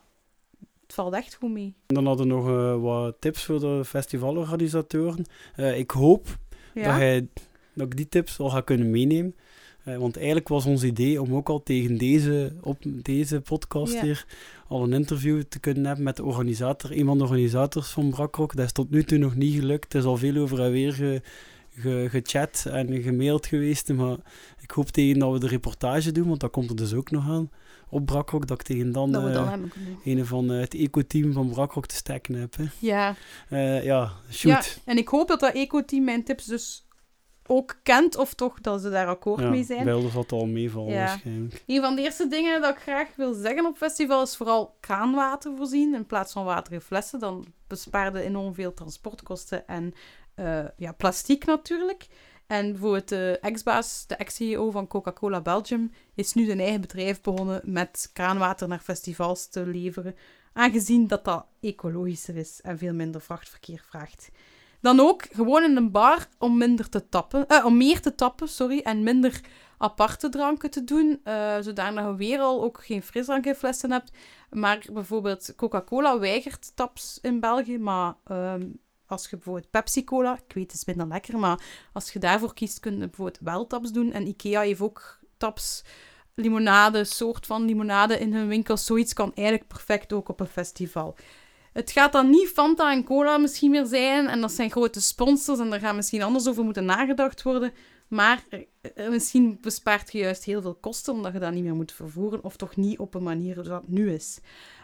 [0.82, 1.76] het valt echt goed mee.
[1.86, 5.26] En dan hadden we nog uh, wat tips voor de festivalorganisatoren.
[5.58, 6.38] Uh, ik hoop
[6.74, 7.28] dat, hij,
[7.74, 9.36] dat ik die tips al ga kunnen meenemen.
[9.88, 14.02] Uh, want eigenlijk was ons idee om ook al tegen deze, op deze podcast ja.
[14.02, 14.26] hier
[14.68, 18.56] al een interview te kunnen hebben met de organisator, een van de organisators van Brakrock.
[18.56, 19.94] Dat is tot nu toe nog niet gelukt.
[19.94, 21.22] Het is al veel over en weer ge,
[21.70, 23.94] ge, gechat en gemaild geweest.
[23.94, 24.18] Maar
[24.62, 27.30] ik hoop tegen dat we de reportage doen, want dat komt er dus ook nog
[27.30, 27.50] aan
[27.90, 29.54] op Brakrock, dat ik tegen dan, dat uh,
[30.04, 32.56] een van uh, het eco-team van Brakrock te stekken heb.
[32.58, 32.66] Hè.
[32.80, 33.16] Ja.
[33.50, 34.66] Uh, ja, shoot.
[34.66, 36.86] Ja, en ik hoop dat dat eco-team mijn tips dus
[37.48, 39.84] ook kent, of toch dat ze daar akkoord ja, mee zijn.
[39.84, 41.06] Beelden valt al meevallen ja.
[41.06, 41.64] waarschijnlijk.
[41.66, 45.56] Een van de eerste dingen dat ik graag wil zeggen op festival is vooral kraanwater
[45.58, 47.20] voorzien in plaats van water in flessen.
[47.20, 49.94] Dan bespaarde enorm veel transportkosten en
[50.36, 52.08] uh, ja, plastiek natuurlijk.
[52.48, 57.62] En bijvoorbeeld de ex-baas, de ex-CEO van Coca-Cola Belgium, is nu een eigen bedrijf begonnen
[57.64, 60.16] met kraanwater naar festivals te leveren,
[60.54, 64.30] aangezien dat dat ecologischer is en veel minder vrachtverkeer vraagt.
[64.86, 68.48] Dan ook gewoon in een bar om minder te tappen, uh, om meer te tappen,
[68.48, 69.42] sorry, en minder
[69.78, 74.12] aparte dranken te doen, uh, zodanig je weer al ook geen frisdrank flessen hebt.
[74.50, 80.72] Maar bijvoorbeeld Coca-Cola weigert taps in België, maar um, als je bijvoorbeeld Pepsi-Cola, ik weet
[80.72, 81.60] het is minder lekker, maar
[81.94, 84.12] als je daarvoor kiest, kun je bijvoorbeeld wel taps doen.
[84.12, 85.84] En Ikea heeft ook taps,
[86.36, 88.78] limonade, soort van limonade in hun winkel.
[88.78, 91.16] Zoiets kan eigenlijk perfect ook op een festival.
[91.76, 94.28] Het gaat dan niet Fanta en Cola misschien meer zijn.
[94.28, 97.74] En dat zijn grote sponsors en daar gaat misschien anders over moeten nagedacht worden.
[98.08, 101.92] Maar eh, misschien bespaart je juist heel veel kosten omdat je dat niet meer moet
[101.92, 102.44] vervoeren.
[102.44, 104.40] Of toch niet op een manier zoals dat nu is.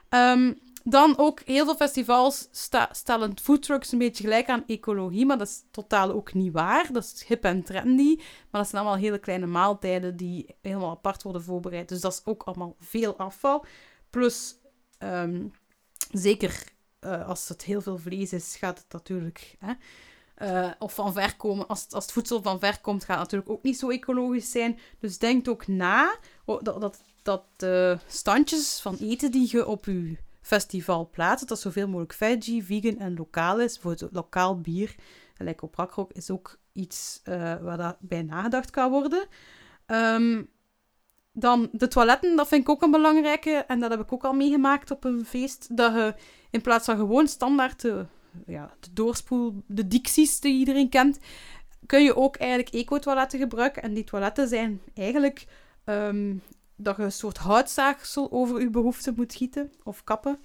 [0.09, 2.47] Um, dan ook heel veel festivals
[2.91, 6.91] stellen foodtrucks een beetje gelijk aan ecologie, maar dat is totaal ook niet waar.
[6.91, 8.15] Dat is hip en trendy,
[8.49, 11.89] maar dat zijn allemaal hele kleine maaltijden die helemaal apart worden voorbereid.
[11.89, 13.65] Dus dat is ook allemaal veel afval.
[14.09, 14.55] Plus,
[14.99, 15.51] um,
[16.11, 16.63] zeker
[17.05, 19.55] uh, als het heel veel vlees is, gaat het natuurlijk...
[19.59, 19.73] Hè,
[20.41, 21.67] uh, of van ver komen.
[21.67, 24.79] Als, als het voedsel van ver komt, gaat het natuurlijk ook niet zo ecologisch zijn.
[24.99, 30.17] Dus denk ook na dat, dat, dat de standjes van eten die je op je
[30.41, 33.73] festival plaatst, dat zoveel mogelijk veggie, vegan en lokaal is.
[33.73, 34.95] Bijvoorbeeld lokaal bier,
[35.33, 39.27] gelijk op Rakrok, is ook iets uh, waar dat bij nagedacht kan worden.
[39.87, 40.49] Um,
[41.31, 43.51] dan de toiletten, dat vind ik ook een belangrijke.
[43.51, 45.77] En dat heb ik ook al meegemaakt op een feest.
[45.77, 46.15] Dat je
[46.49, 48.05] in plaats van gewoon standaard de,
[48.45, 51.19] ja, de doorspoel, de dicties die iedereen kent,
[51.85, 53.83] kun je ook eigenlijk eco-toiletten gebruiken.
[53.83, 55.47] En die toiletten zijn eigenlijk
[55.85, 56.41] um,
[56.75, 60.39] dat je een soort houtzaagsel over je behoefte moet gieten of kappen.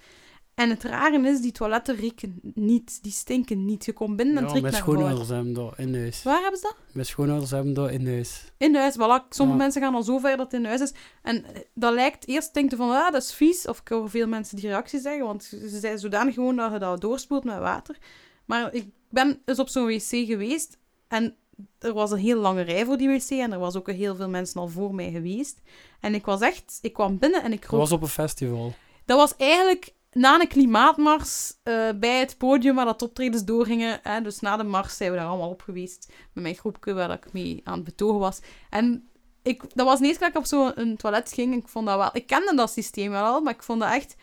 [0.57, 3.85] En het rare is, die toiletten rieken niet, die stinken niet.
[3.85, 6.23] Je komt binnen en ja, het riekt naar schoonouders hebben dat in huis.
[6.23, 6.75] Waar hebben ze dat?
[6.93, 8.51] Mijn schoonouders hebben dat in huis.
[8.57, 9.27] In huis, voilà.
[9.29, 9.63] Sommige ja.
[9.63, 10.93] mensen gaan al zo ver dat het in huis is.
[11.21, 13.67] En dat lijkt, eerst denk je van, ah, dat is vies.
[13.67, 16.79] Of ik hoor veel mensen die reactie zeggen, want ze zijn zodanig gewoon dat je
[16.79, 17.97] dat doorspoelt met water.
[18.45, 20.77] Maar ik ben eens op zo'n wc geweest
[21.07, 21.35] en
[21.79, 24.29] er was een heel lange rij voor die wc en er was ook heel veel
[24.29, 25.61] mensen al voor mij geweest.
[25.99, 27.71] En ik was echt, ik kwam binnen en ik rook...
[27.71, 28.73] Dat was op een festival.
[29.05, 33.99] Dat was eigenlijk na een klimaatmars uh, bij het podium waar dat optredens doorgingen.
[34.03, 36.11] Hè, dus na de mars zijn we daar allemaal op geweest.
[36.33, 38.39] Met mijn groepje waar ik mee aan het betogen was.
[38.69, 39.09] En
[39.43, 41.55] ik, dat was niet eens dat ik op zo'n toilet ging.
[41.55, 42.09] Ik vond dat wel...
[42.13, 44.15] Ik kende dat systeem wel al, maar ik vond dat echt...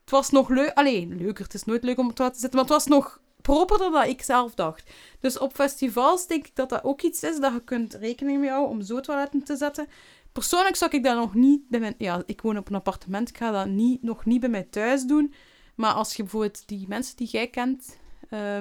[0.00, 0.70] Het was nog leuk...
[0.74, 1.44] Alleen, leuker.
[1.44, 3.90] Het is nooit leuk om op het toilet te zitten, maar het was nog properder
[3.90, 4.90] dan ik zelf dacht.
[5.20, 8.50] Dus op festivals denk ik dat dat ook iets is dat je kunt rekening mee
[8.50, 9.88] houden om zo toiletten te zetten.
[10.32, 11.94] Persoonlijk zou ik dat nog niet bij mijn...
[11.98, 13.28] Ja, ik woon op een appartement.
[13.28, 15.34] Ik ga dat niet, nog niet bij mij thuis doen.
[15.74, 17.98] Maar als je bijvoorbeeld die mensen die jij kent...
[18.30, 18.58] Uh,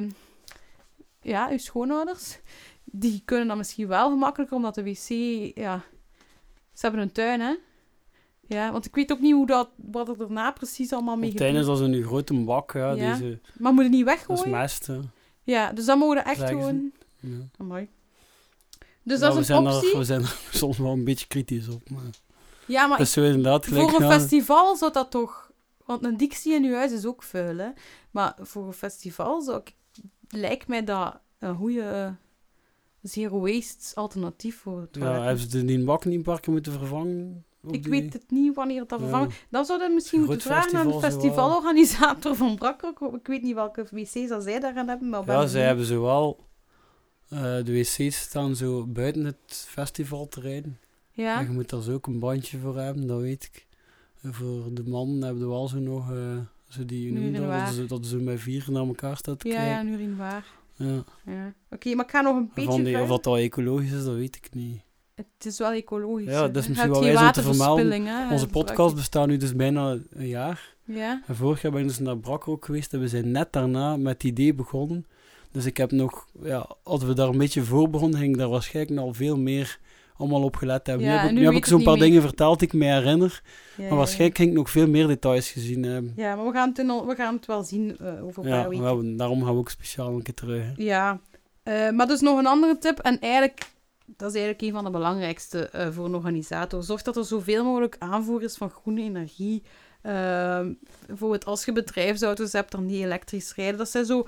[1.21, 2.39] ja, je schoonouders...
[2.93, 5.07] Die kunnen dan misschien wel gemakkelijker, omdat de wc...
[5.57, 5.83] Ja,
[6.73, 7.55] ze hebben een tuin, hè.
[8.47, 11.51] Ja, want ik weet ook niet hoe dat, wat er daarna precies allemaal mee gebeurt.
[11.51, 12.91] tuin is als een grote bak, ja.
[12.91, 13.13] ja.
[13.13, 14.51] Deze, maar moet je niet weggooien?
[14.51, 14.89] Dat is mest,
[15.43, 16.91] Ja, dus dan mogen we echt gewoon...
[17.19, 17.37] Ja.
[17.57, 17.89] Amai.
[19.03, 19.91] Dus dat is een we optie.
[19.91, 21.89] Er, we zijn er soms wel een beetje kritisch op.
[21.89, 22.01] Maar
[22.65, 25.51] ja, maar zo inderdaad voor een festival zou dat toch...
[25.85, 27.69] Want een dictie in uw huis is ook vuil, hè.
[28.11, 29.75] Maar voor een festival zou ik...
[30.29, 32.15] Lijkt mij dat een goede
[33.01, 37.45] zero waste alternatief voor het Ja, hebben ze paar keer moeten vervangen?
[37.71, 39.31] Ik weet het niet wanneer dat vervangen...
[39.49, 42.93] Dan zou dat misschien moeten vragen aan de festivalorganisator van Brakker.
[43.13, 45.25] Ik weet niet welke wc's dat zij daaraan hebben, maar...
[45.25, 46.37] Ja, zij hebben zowel...
[46.39, 46.45] Uh,
[47.39, 50.77] de wc's staan zo buiten het festivalterrein.
[51.11, 51.39] Ja.
[51.39, 53.67] En je moet daar zo ook een bandje voor hebben, dat weet ik.
[54.21, 56.11] En voor de man hebben we wel zo nog...
[56.11, 59.55] Uh, zo die, noemen dat, ze, dat ze met vier naar elkaar staat te ja,
[59.55, 59.73] kijken.
[59.73, 60.45] Ja, een urinoir.
[60.75, 61.03] Ja.
[61.25, 61.53] ja.
[61.69, 64.15] Oké, maar ik ga nog een beetje Van die, Of dat al ecologisch is, dat
[64.15, 64.81] weet ik niet.
[65.15, 66.25] Het is wel ecologisch.
[66.25, 68.31] Ja, dat is misschien wel wijs om te vermelden.
[68.31, 70.75] Onze podcast bestaat nu dus bijna een jaar.
[70.85, 71.23] Ja.
[71.27, 73.97] En vorig jaar ben ik dus naar Brak ook geweest en we zijn net daarna
[73.97, 75.05] met het idee begonnen.
[75.51, 78.99] Dus ik heb nog, ja, als we daar een beetje voor begonnen, ging daar waarschijnlijk
[78.99, 79.79] al veel meer
[80.21, 81.05] allemaal op gelet hebben.
[81.05, 83.41] Ja, nu heb ik, nu heb ik zo'n paar dingen verteld die ik me herinner.
[83.77, 86.13] Ja, maar waarschijnlijk ging ik nog veel meer details gezien hebben.
[86.15, 86.77] Ja, maar we gaan het,
[87.07, 89.09] we gaan het wel zien uh, over een paar weken.
[89.11, 90.63] Ja, daarom gaan we ook speciaal een keer terug.
[90.63, 90.71] Hè.
[90.75, 91.19] Ja,
[91.63, 92.99] uh, maar dus nog een andere tip.
[92.99, 93.71] En eigenlijk,
[94.05, 96.83] dat is eigenlijk een van de belangrijkste uh, voor een organisator.
[96.83, 99.63] Zorg dat er zoveel mogelijk aanvoer is van groene energie.
[101.07, 103.77] bijvoorbeeld als je bedrijfsauto's hebt, dan die elektrisch rijden.
[103.77, 104.27] Dat zijn zo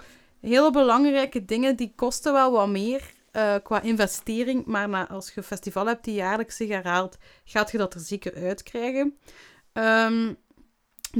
[0.50, 3.02] hele belangrijke dingen, die kosten wel wat meer
[3.34, 4.66] uh, qua investering.
[4.66, 8.36] Maar als je een festival hebt die jaarlijks zich herhaalt, gaat je dat er zeker
[8.36, 9.18] uitkrijgen.
[9.74, 10.38] Um,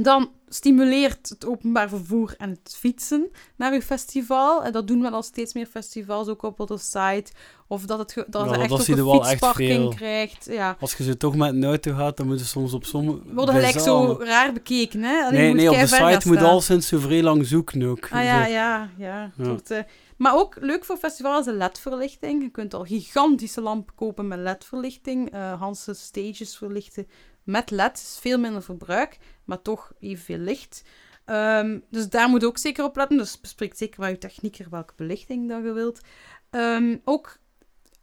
[0.02, 4.64] dan stimuleert het openbaar vervoer en het fietsen naar uw festival.
[4.64, 7.32] En dat doen wel al steeds meer festivals, ook op de site.
[7.66, 10.46] Of dat, het dat ja, echt ook een fietsparking krijgt.
[10.50, 10.76] Ja.
[10.80, 13.18] Als je ze toch met een auto gaat, dan moeten soms op sommige...
[13.24, 15.24] Worden gelijk zo raar bekeken, hè?
[15.24, 18.08] Alleen nee, nee, op de site moet al sinds zo vrij lang zoeken ook.
[18.10, 19.30] Ah ja, ja, ja.
[19.36, 19.44] ja.
[19.44, 19.78] Tot, uh,
[20.16, 22.42] maar ook leuk voor festivals is LED-verlichting.
[22.42, 25.34] Je kunt al gigantische lampen kopen met LED-verlichting.
[25.34, 27.06] Uh, Hansen stages verlichten
[27.44, 27.94] met LED.
[27.94, 30.82] is veel minder verbruik, maar toch evenveel licht.
[31.26, 33.16] Um, dus daar moet ook zeker op letten.
[33.16, 36.00] Dus bespreek zeker met je technieker welke belichting dat je wilt.
[36.50, 37.38] Um, ook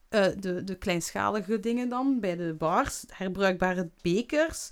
[0.09, 3.03] uh, de, de kleinschalige dingen dan bij de bars.
[3.07, 4.69] Herbruikbare bekers.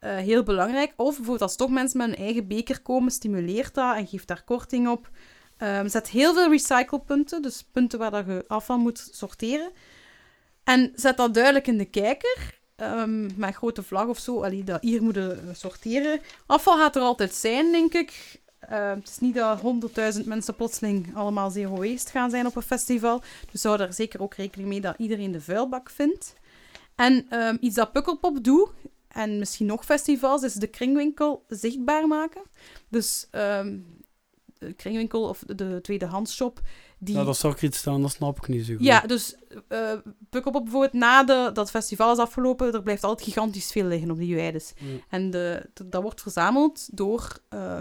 [0.00, 0.92] Uh, heel belangrijk.
[0.96, 4.44] Of bijvoorbeeld als toch mensen met een eigen beker komen, stimuleert dat en geeft daar
[4.44, 5.10] korting op.
[5.58, 9.70] Um, zet heel veel recyclepunten, dus punten waar dat je afval moet sorteren.
[10.64, 12.59] En zet dat duidelijk in de kijker.
[12.82, 16.20] Um, met grote vlag of zo, allee, dat hier moeten sorteren.
[16.46, 18.40] Afval gaat er altijd zijn, denk ik.
[18.70, 22.62] Uh, het is niet dat honderdduizend mensen plotseling allemaal zero waste gaan zijn op een
[22.62, 23.22] festival.
[23.52, 26.34] Dus hou daar zeker ook rekening mee dat iedereen de vuilbak vindt.
[26.94, 28.70] En um, iets dat Pukkelpop doet,
[29.08, 32.42] en misschien nog festivals, is de kringwinkel zichtbaar maken.
[32.88, 33.28] Dus
[34.76, 36.60] kringwinkel of de tweedehandsshop.
[36.98, 37.14] Die...
[37.14, 38.84] Ja, dat zou ik iets staan, dat snap ik niet zo goed.
[38.84, 39.36] Ja, dus
[39.68, 39.92] uh,
[40.30, 44.18] Pukkelpop bijvoorbeeld na de, dat festival is afgelopen, er blijft altijd gigantisch veel liggen op
[44.18, 44.72] die Juides.
[44.78, 45.02] Mm.
[45.08, 47.78] En de, dat wordt verzameld door uh,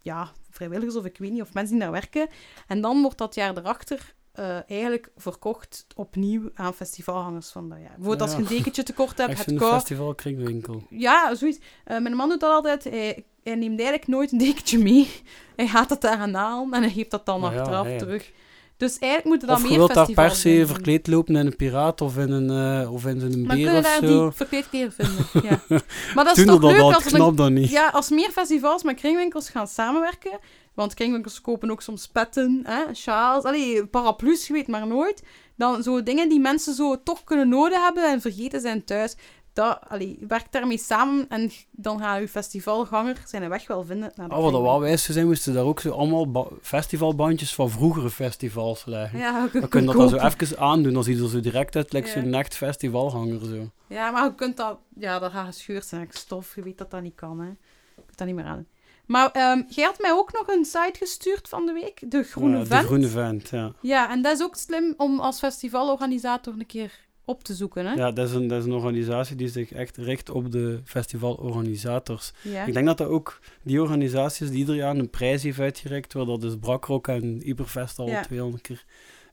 [0.00, 2.28] ja, vrijwilligers of ik weet niet, of mensen die daar werken.
[2.66, 7.94] En dan wordt dat jaar erachter uh, eigenlijk verkocht opnieuw aan festivalhangers van dat jaar.
[7.96, 10.82] Bijvoorbeeld als je een dekentje tekort hebt, het een festival kringwinkel.
[10.90, 11.58] Ja, zoiets.
[11.58, 12.84] Uh, mijn man doet dat altijd.
[12.84, 15.08] Hij, hij, neemt eigenlijk nooit een dekentje mee.
[15.56, 18.32] Hij gaat het daar aan halen en hij geeft dat dan nou achteraf ja, terug.
[18.76, 21.46] Dus eigenlijk moeten dan meer festivals Of je wilt daar per se verkleed lopen in
[21.46, 23.90] een piraat of in een, uh, of in een beer of zo.
[23.90, 25.80] Maar die verkleedkleren vinden, ja.
[26.14, 27.70] Maar dat is toch leuk als, knap dan niet.
[27.70, 30.38] Ja, als meer festivals met kringwinkels gaan samenwerken...
[30.76, 35.22] Want kringwinkels kopen ook soms petten, hè, sjaals, allee, paraplu's, je weet maar nooit.
[35.54, 39.16] Dan zo dingen die mensen zo toch kunnen nodig hebben en vergeten zijn thuis.
[39.56, 44.12] Dat, allee, werk daarmee samen en dan gaat uw festivalganger zijn weg wel vinden.
[44.14, 47.70] Naar de oh, wat dat wel wijs zijn, moesten daar ook zo allemaal festivalbandjes van
[47.70, 49.18] vroegere festivals leggen.
[49.18, 52.06] Ja, je dat dan zo even aandoen, dan zie je er zo direct uit, ja.
[52.06, 53.70] zo'n echt festivalhanger zo.
[53.86, 57.02] Ja, maar je kunt dat, ja, dat gaat gescheurd zijn, stof, je weet dat dat
[57.02, 57.48] niet kan, hè.
[57.48, 58.66] Je kunt dat niet meer aan.
[59.06, 62.58] Maar um, jij had mij ook nog een site gestuurd van de week, de Groene
[62.58, 62.80] ja, Vent.
[62.80, 63.72] De Groene Vent, ja.
[63.80, 67.92] Ja, en dat is ook slim om als festivalorganisator een keer op te zoeken, hè?
[67.92, 72.32] Ja, dat is, een, dat is een organisatie die zich echt richt op de festivalorganisators.
[72.42, 72.64] Ja.
[72.64, 76.24] Ik denk dat dat ook die organisaties die ieder jaar een prijs heeft uitgereikt, waar
[76.24, 78.22] dat is Brakrock en Iberfest al Ja.
[78.22, 78.84] 200 keer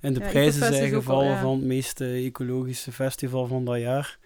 [0.01, 1.41] in de Ja, prijzen zijn al, gevallen ja.
[1.41, 4.19] van het meest eh, ecologische festival van dat jaar.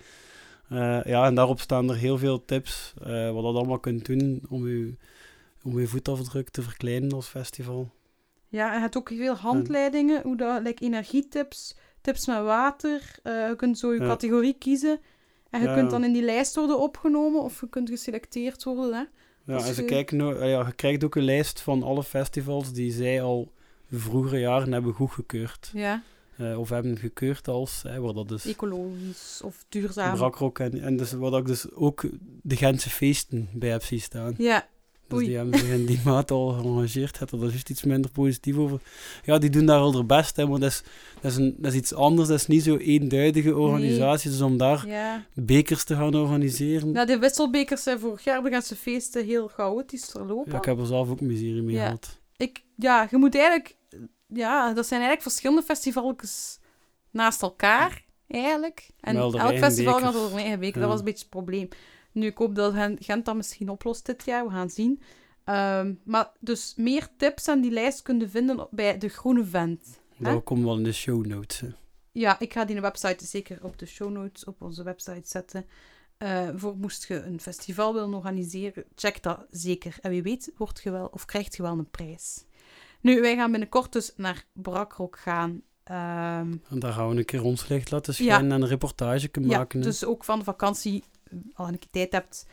[0.69, 4.41] Eh, ja, en daarop staan er heel veel tips eh, wat dat allemaal kunt doen
[4.49, 4.95] om je,
[5.63, 7.89] om je voetafdruk te verkleinen als festival.
[8.47, 11.75] Ja, en je hebt ook veel handleidingen, hoe dat, like energietips,
[12.07, 13.01] tips met water.
[13.23, 14.07] eh, je kunt zo je Ja.
[14.07, 14.99] categorie kiezen.
[15.49, 15.73] En je Ja.
[15.73, 18.93] kunt dan in die lijst worden opgenomen of je kunt geselecteerd worden.
[18.93, 18.99] Hè?
[19.53, 21.83] Ja, Dus en ze je- kijken nou, eh, ja, je krijgt ook een lijst van
[21.83, 23.51] alle festivals die zij al
[23.91, 25.69] vroegere jaren hebben goedgekeurd.
[25.73, 26.03] Ja,
[26.37, 30.15] Eh, of hebben gekeurd als, hè, waar dat dus ecologisch of duurzaam.
[30.17, 32.05] Brakrok en, en dus, waar ik dus ook
[32.41, 34.33] de Gentse feesten bij heb zien staan.
[34.37, 34.67] Ja,
[35.07, 35.27] Dus Oei.
[35.27, 37.19] die hebben zich in die maat al gearrangeerd.
[37.19, 38.81] Het er dus juist iets minder positief over.
[39.23, 40.83] Ja, die doen daar wel hun best, hè, maar dat is,
[41.21, 42.27] dat, is een, dat is iets anders.
[42.27, 44.29] Dat is niet zo eenduidige organisatie.
[44.31, 45.25] Dus om daar ja.
[45.33, 46.93] bekers te gaan organiseren.
[46.93, 50.51] ja, de wisselbekers zijn vorig jaar feesten heel chaotisch verlopen.
[50.51, 51.83] Ja, ik heb er zelf ook miserie mee Ja.
[51.83, 52.19] gehad.
[52.37, 53.75] Ik, ja, je moet eigenlijk...
[54.27, 56.59] Ja, dat zijn eigenlijk verschillende festivals
[57.11, 58.89] naast elkaar, eigenlijk.
[58.99, 60.79] En elk festival gaat over een eigen beker.
[60.79, 61.67] Dat was een beetje het probleem.
[62.17, 64.45] Nu, ik hoop dat Gen- Gent dat misschien oplost dit jaar.
[64.45, 65.01] We gaan zien.
[65.43, 69.99] Ehm, maar dus meer tips aan die lijst kunnen vinden bij de Groene Vent.
[70.17, 71.59] Dat komt wel in de show notes.
[71.59, 71.67] hè.
[72.11, 75.65] Ja, ik ga die website zeker op de show notes op onze website zetten.
[76.17, 79.95] Eh, voor moest je een festival willen organiseren, check dat zeker.
[80.01, 82.45] En wie weet, word je wel of krijgt je wel een prijs.
[83.01, 85.61] Nu, wij gaan binnenkort dus naar Brakrok gaan.
[85.83, 89.49] Ehm, En daar gaan we een keer ons licht laten schijnen en een reportage kunnen
[89.51, 89.81] ja, maken.
[89.81, 91.03] dus ook van de vakantie,
[91.53, 92.45] al een keer tijd hebt,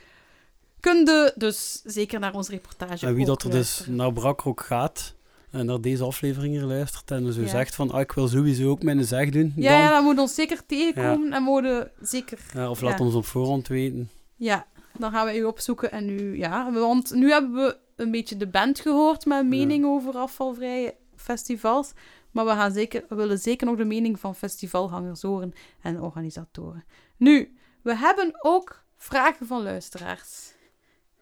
[0.80, 5.14] kun je dus zeker naar onze reportage En wie dat er dus naar Brakrok gaat
[5.50, 7.48] en naar deze aflevering hier luistert en zo Ja.
[7.48, 10.18] zegt van ah, ik wil sowieso ook mijn zeg doen, Ja, dan, ja, dat moet
[10.18, 13.04] ons zeker tegenkomen en moeten zeker Ja, of laat Ja.
[13.04, 14.10] ons op voorhand weten.
[14.36, 14.66] Ja,
[14.98, 18.46] dan gaan we u opzoeken en nu, ja, want nu hebben we een beetje de
[18.46, 21.92] band gehoord met een mening over afvalvrije festivals.
[22.30, 25.52] Maar we, gaan zeker, we willen zeker nog de mening van festivalhangers horen
[25.82, 26.84] en organisatoren.
[27.16, 27.54] Nu,
[27.84, 30.52] we hebben ook vragen van luisteraars.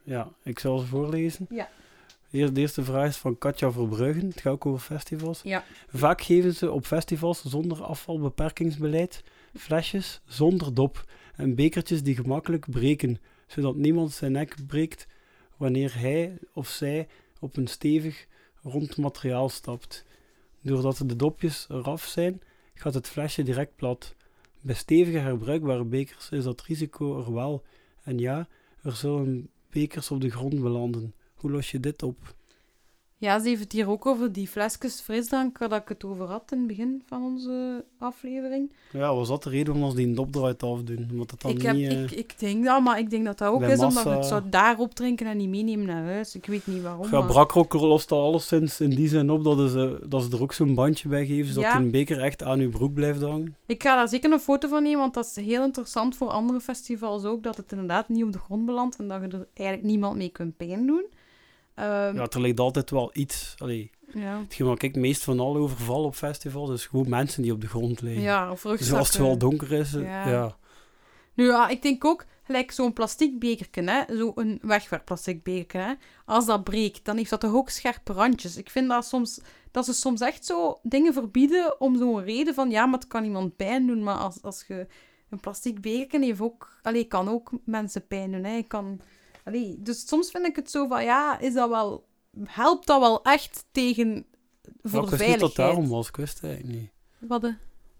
[0.02, 1.46] Ja, ik zal ze voorlezen.
[1.50, 1.68] Ja.
[2.30, 4.26] De eerste vraag is van Katja Verbruggen.
[4.26, 5.40] Het gaat ook over festivals.
[5.42, 5.64] Ja.
[5.88, 9.22] Vaak geven ze op festivals zonder afvalbeperkingsbeleid
[9.54, 11.04] flesjes zonder dop
[11.36, 15.06] en bekertjes die gemakkelijk breken, zodat niemand zijn nek breekt
[15.56, 17.08] wanneer hij of zij
[17.40, 18.26] op een stevig
[18.62, 20.04] rond materiaal stapt.
[20.60, 22.40] Doordat de dopjes eraf zijn,
[22.74, 24.14] gaat het flesje direct plat.
[24.64, 27.64] Bij stevige herbruikbare bekers is dat risico er wel.
[28.02, 28.48] En ja,
[28.82, 31.14] er zullen bekers op de grond belanden.
[31.34, 32.34] Hoe los je dit op?
[33.22, 36.52] Ja, ze heeft het hier ook over die flesjes frisdrank waar ik het over had
[36.52, 38.72] in het begin van onze aflevering.
[38.92, 41.08] Ja, was dat de reden om ons die dop eruit af te doen?
[41.10, 41.88] Omdat het dan Ik, heb, niet...
[41.88, 44.24] eh, ik, ik denk dat, maar ik denk dat dat ook is omdat je het
[44.26, 46.34] zou daarop drinken en niet meenemen naar huis.
[46.34, 47.04] Ik weet niet waarom.
[47.10, 50.42] Ja, maar- Brakrok lost dat alleszins in die zin op dat ze, dat ze er
[50.42, 51.76] ook zo'n bandje bij geven, zodat Ja.
[51.78, 53.56] een beker echt aan uw broek blijft hangen.
[53.66, 56.60] Ik ga daar zeker een foto van nemen, want dat is heel interessant voor andere
[56.60, 59.86] festivals ook, dat het inderdaad niet op de grond belandt en dat je er eigenlijk
[59.88, 61.04] niemand mee kunt pijn doen.
[61.74, 63.54] Ehm, Ja, er ligt altijd wel iets.
[63.56, 64.38] Allee, ja.
[64.40, 67.60] hetgeen wat ik het meest van al overval op festivals, is gewoon mensen die op
[67.60, 68.22] de grond liggen.
[68.22, 70.28] ja, of dus als het wel donker is, eh, Ja.
[70.28, 70.56] ja.
[71.34, 75.92] Nu ja, ik denk ook, gelijk zo'n plastic bekerken, hè, zo'n wegwerpplastic bekerken, hè,
[76.24, 78.56] als dat breekt, dan heeft dat toch ook scherpe randjes.
[78.56, 82.70] Ik vind dat soms, dat ze soms echt zo dingen verbieden om zo'n reden van,
[82.70, 84.86] ja, maar het kan iemand pijn doen, maar als, als je
[85.30, 89.00] een plastic bekerken heeft ook, allee, kan ook mensen pijn doen, hè, kan,
[89.44, 92.06] allee, dus soms vind ik het zo van, ja, is dat wel,
[92.44, 94.26] helpt dat wel echt tegen,
[94.82, 96.90] voor ik wist niet dat daarom was, ik wist eigenlijk niet.
[97.18, 97.54] Wat de-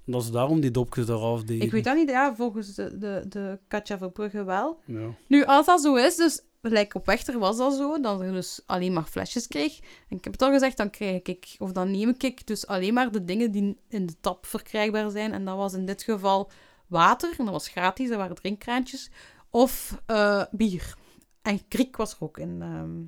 [0.07, 1.67] Dat ze daarom die dopjes eraf deden.
[1.67, 4.79] ik weet dat niet, ja, volgens de, de, de Katja Verbrugge wel.
[4.87, 5.09] Ja.
[5.27, 8.61] Nu, als dat zo is, dus gelijk op Wechter was dat zo, dat je dus
[8.67, 9.79] alleen maar flesjes kreeg.
[10.09, 12.95] En ik heb het al gezegd, dan krijg ik, of dan neem ik dus alleen
[12.95, 15.33] maar de dingen die in de tap verkrijgbaar zijn.
[15.33, 16.51] En dat was in dit geval
[16.87, 19.11] water, en dat was gratis, dat waren drinkkraantjes.
[19.51, 20.95] Of eh, bier.
[21.43, 22.63] En Griek was er ook in.
[22.63, 23.01] ehm.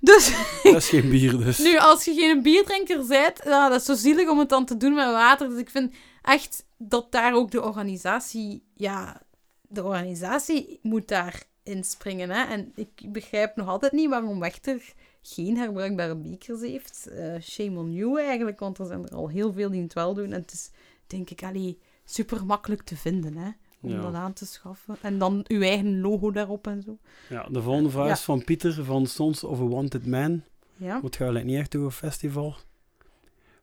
[0.00, 0.32] Dus
[0.62, 1.58] Dat is geen bier, dus.
[1.58, 4.76] nu, als je geen bierdrinker bent, ja, dat is zo zielig om het dan te
[4.76, 5.48] doen met water.
[5.48, 9.22] Dus ik vind echt dat daar ook de organisatie, ja,
[9.62, 12.30] de organisatie moet daar inspringen.
[12.30, 12.42] Hè?
[12.44, 14.92] En ik begrijp nog altijd niet waarom Wechter
[15.22, 17.06] geen herbruikbare bekers heeft.
[17.06, 20.14] Eh, shame on you eigenlijk, want er zijn er al heel veel die het wel
[20.14, 20.32] doen.
[20.32, 20.70] En het is,
[21.06, 23.36] denk ik, allee, super makkelijk te vinden.
[23.36, 23.50] Hè?
[23.80, 24.00] Om Ja.
[24.00, 24.96] dat aan te schaffen.
[25.00, 26.98] En dan uw eigen logo daarop en zo.
[27.28, 28.12] Ja, de volgende vraag Ja.
[28.12, 30.42] is van Pieter van Sons of a Wanted Man.
[30.76, 31.00] Ja.
[31.00, 32.56] Wat eigenlijk niet echt een festival.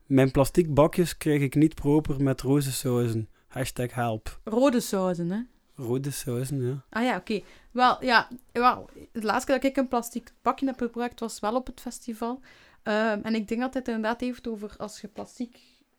[0.06, 3.30] Mijn plastic bakjes krijg ik niet proper met roze sauzen.
[3.48, 4.40] Hashtag help.
[4.44, 5.40] Rode sauzen, hè.
[5.76, 6.84] Rode sauzen, ja.
[6.90, 7.42] Ah ja, oké.
[7.72, 11.56] Wel, ja, wel, het laatste keer dat ik een plastic bakje heb gebruikt was wel
[11.56, 12.40] op het festival.
[12.84, 15.58] Ehm, en ik denk dat het inderdaad heeft over als je plastic,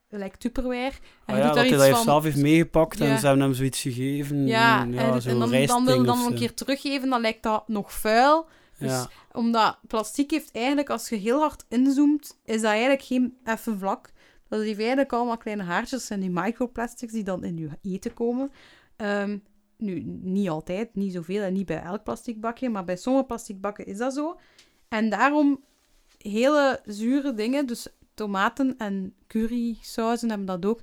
[0.08, 0.92] lijkt Tupperware,
[1.26, 2.02] en ja, doet dat daar hij iets dat van...
[2.04, 3.06] zelf heeft meegepakt Ja.
[3.06, 4.46] en ze hebben hem zoiets gegeven.
[4.46, 5.50] Ja, Mm, en, zo en dan,
[5.84, 8.48] dan wil een keer teruggeven, dan lijkt dat nog vuil.
[8.78, 13.36] Dus Ja, omdat plastic heeft eigenlijk, als je heel hard inzoomt, is dat eigenlijk geen
[13.44, 14.10] effen vlak.
[14.48, 18.50] Dat heeft eigenlijk allemaal kleine haartjes en die microplastics die dan in je eten komen.
[18.96, 19.38] Ehm,
[19.76, 23.60] nu, niet altijd, niet zoveel en niet bij elk plastic bakje, maar bij sommige plastic
[23.60, 24.38] bakken is dat zo.
[24.88, 25.64] En daarom
[26.18, 27.86] hele zure dingen, dus
[28.18, 30.80] tomaten en currysauzen hebben dat ook.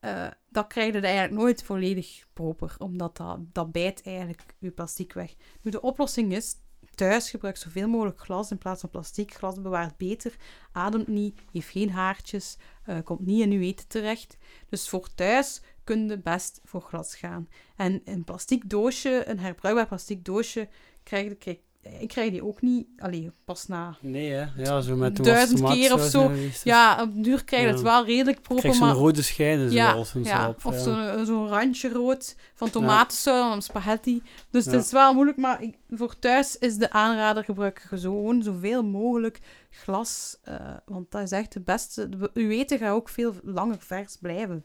[0.00, 5.12] eh, dat krijg je eigenlijk nooit volledig proper, omdat dat, dat bijt eigenlijk je plastic
[5.12, 5.34] weg.
[5.62, 6.56] Nu, de oplossing is
[6.94, 9.34] thuis gebruik zoveel mogelijk glas in plaats van plastic.
[9.34, 10.36] Glas bewaart beter,
[10.72, 14.36] ademt niet, heeft geen haartjes, eh, komt niet in uw eten terecht.
[14.68, 17.48] Dus voor thuis kun je best voor glas gaan.
[17.76, 20.68] En een plastic doosje, een herbruikbaar plastic doosje,
[21.02, 21.58] krijg je, krijg,
[22.00, 23.96] ik krijg die ook niet, alleen pas na.
[24.00, 24.44] nee hè.
[24.56, 26.30] Ja, zo met Duizend keer of zo.
[26.64, 28.96] Ja, op duur krijg je het wel redelijk proper, Krijg zo'n maar...
[28.96, 30.64] rode schijnen Ja, en ja, zo op.
[30.64, 34.22] of zo'n zo'n randje rood van tomatensaus en spaghetti.
[34.50, 38.42] Dus het is wel moeilijk, maar ik- voor thuis is de aanrader gebruik je gewoon
[38.42, 39.38] zoveel mogelijk
[39.70, 40.36] glas.
[40.42, 40.56] eh,
[40.86, 42.08] want dat is echt het beste.
[42.08, 44.64] De- Uw eten gaat ook veel langer vers blijven.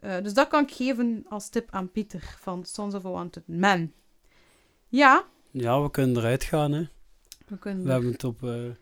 [0.00, 3.42] Eh, dus dat kan ik geven als tip aan Pieter van Sons of a Wanted
[3.46, 3.92] Man.
[4.88, 5.24] Ja,
[5.62, 6.82] Ja, we kunnen eruit gaan hè.
[7.46, 7.84] we kunnen...
[7.84, 8.74] We hebben het op eh, de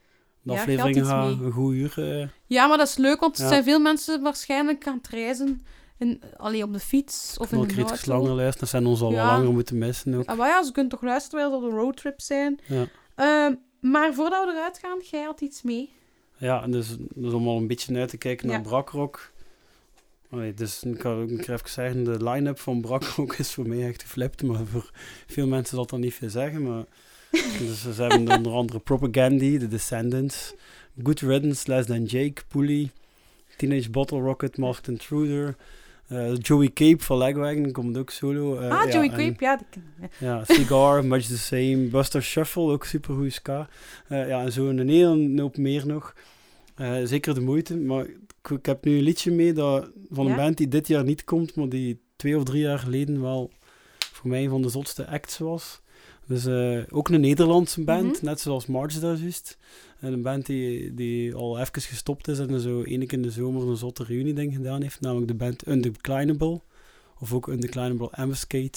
[0.43, 1.47] Ja, aflevering mee.
[1.47, 1.95] een goed uur.
[2.21, 3.49] eh, Ja, maar dat is leuk, want er Ja.
[3.49, 5.61] zijn veel mensen waarschijnlijk aan het reizen.
[5.99, 8.59] In, alleen op de fiets of in de kritisch langer luisteren.
[8.61, 9.17] Dat zijn ons al Ja.
[9.17, 10.27] wel langer moeten missen ook.
[10.29, 12.61] Ah, maar ja, ze kunnen toch luisteren terwijl dat een roadtrip zijn.
[12.67, 12.87] Ja.
[13.15, 15.93] Ehm, maar voordat we eruit gaan, jij had iets mee.
[16.37, 18.63] Ja, en dus, dus om al een beetje uit te kijken naar Ja.
[20.33, 24.03] Allee, dus ik kan ook even zeggen, de line-up van Brakrock is voor mij echt
[24.03, 24.91] geflipt, maar voor
[25.27, 26.63] veel mensen zal dat niet veel zeggen.
[26.63, 26.85] Maar,
[27.59, 30.55] dus ze hebben onder andere Propagandy, The Descendants,
[31.03, 32.91] Good Riddance, Less Than Jake, Pulley,
[33.57, 35.57] Teenage Bottle Rocket, Masked Intruder,
[36.09, 38.59] eh, Joey Cape van Lagwagon komt ook solo.
[38.59, 39.61] eh, ah, ja, Joey en- Cape, ja.
[39.71, 39.83] Die
[40.29, 43.69] ja, Cigar, Much the Same, Buster Shuffle, ook super goede ska.
[44.09, 46.15] Eh, ja, en zo een hele hoop meer nog.
[47.05, 48.07] Zeker de moeite, maar
[48.43, 50.37] ik, ik heb nu een liedje mee dat, van een Ja?
[50.39, 53.51] band die dit jaar niet komt, maar die twee of drie jaar geleden wel
[54.13, 55.81] voor mij een van de zotste acts was.
[56.27, 58.25] Dus eh, ook een Nederlandse band, Mhm.
[58.25, 59.59] net zoals March daar juist.
[60.01, 63.31] En een band die, die al even gestopt is en zo één keer in de
[63.31, 66.61] zomer een zotte reunie ding gedaan heeft, namelijk de band Undeclinable.
[67.21, 68.71] Of ook Undeclinable Ambuscade.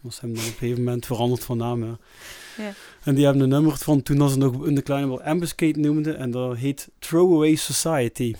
[0.00, 1.82] Want ze hebben dan op een gegeven moment veranderd van naam.
[1.84, 1.98] Ja.
[3.04, 6.18] En die hebben een nummer van toen dat ze nog Undeclinable Ambuscade noemden.
[6.18, 8.34] En dat heet Throwaway Society.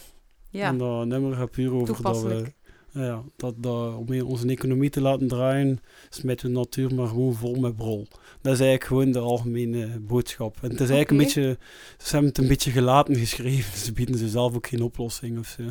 [0.50, 2.52] Ja, En dat nummer gaat puur over dat we...
[2.92, 7.34] Ja, dat, dat, om onze economie te laten draaien, smijten we de natuur maar gewoon
[7.34, 8.06] vol met brol.
[8.40, 10.56] Dat is eigenlijk gewoon de algemene boodschap.
[10.60, 11.58] En het is eigenlijk een beetje...
[11.98, 13.78] Ze hebben het een beetje gelaten geschreven.
[13.84, 15.62] Ze bieden ze zelf ook geen oplossing of zo.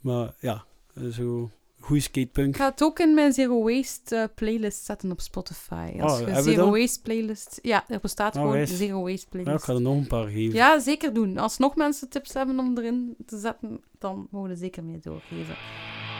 [0.00, 0.64] Maar ja,
[1.10, 1.50] zo...
[1.84, 2.48] Goeie skatepunk.
[2.48, 5.92] ik ga het ook in mijn Zero Waste eh, playlist zetten op Spotify.
[6.00, 6.70] Als Oh, je hebben we Zero?
[6.70, 7.58] Waste playlist...
[7.62, 9.64] Ja, er bestaat Oh, gewoon een Zero Waste Ja, ik playlist.
[9.64, 10.54] ga er nog een paar geven.
[10.54, 11.38] Ja, zeker doen.
[11.38, 15.54] Als nog mensen tips hebben om erin te zetten, dan mogen we zeker mee doorgeven.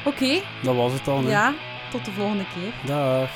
[0.06, 1.24] Oké, Dat was het dan.
[1.24, 1.30] hè.
[1.30, 1.54] ja,
[1.90, 2.86] tot de volgende keer.
[2.86, 3.30] Dag.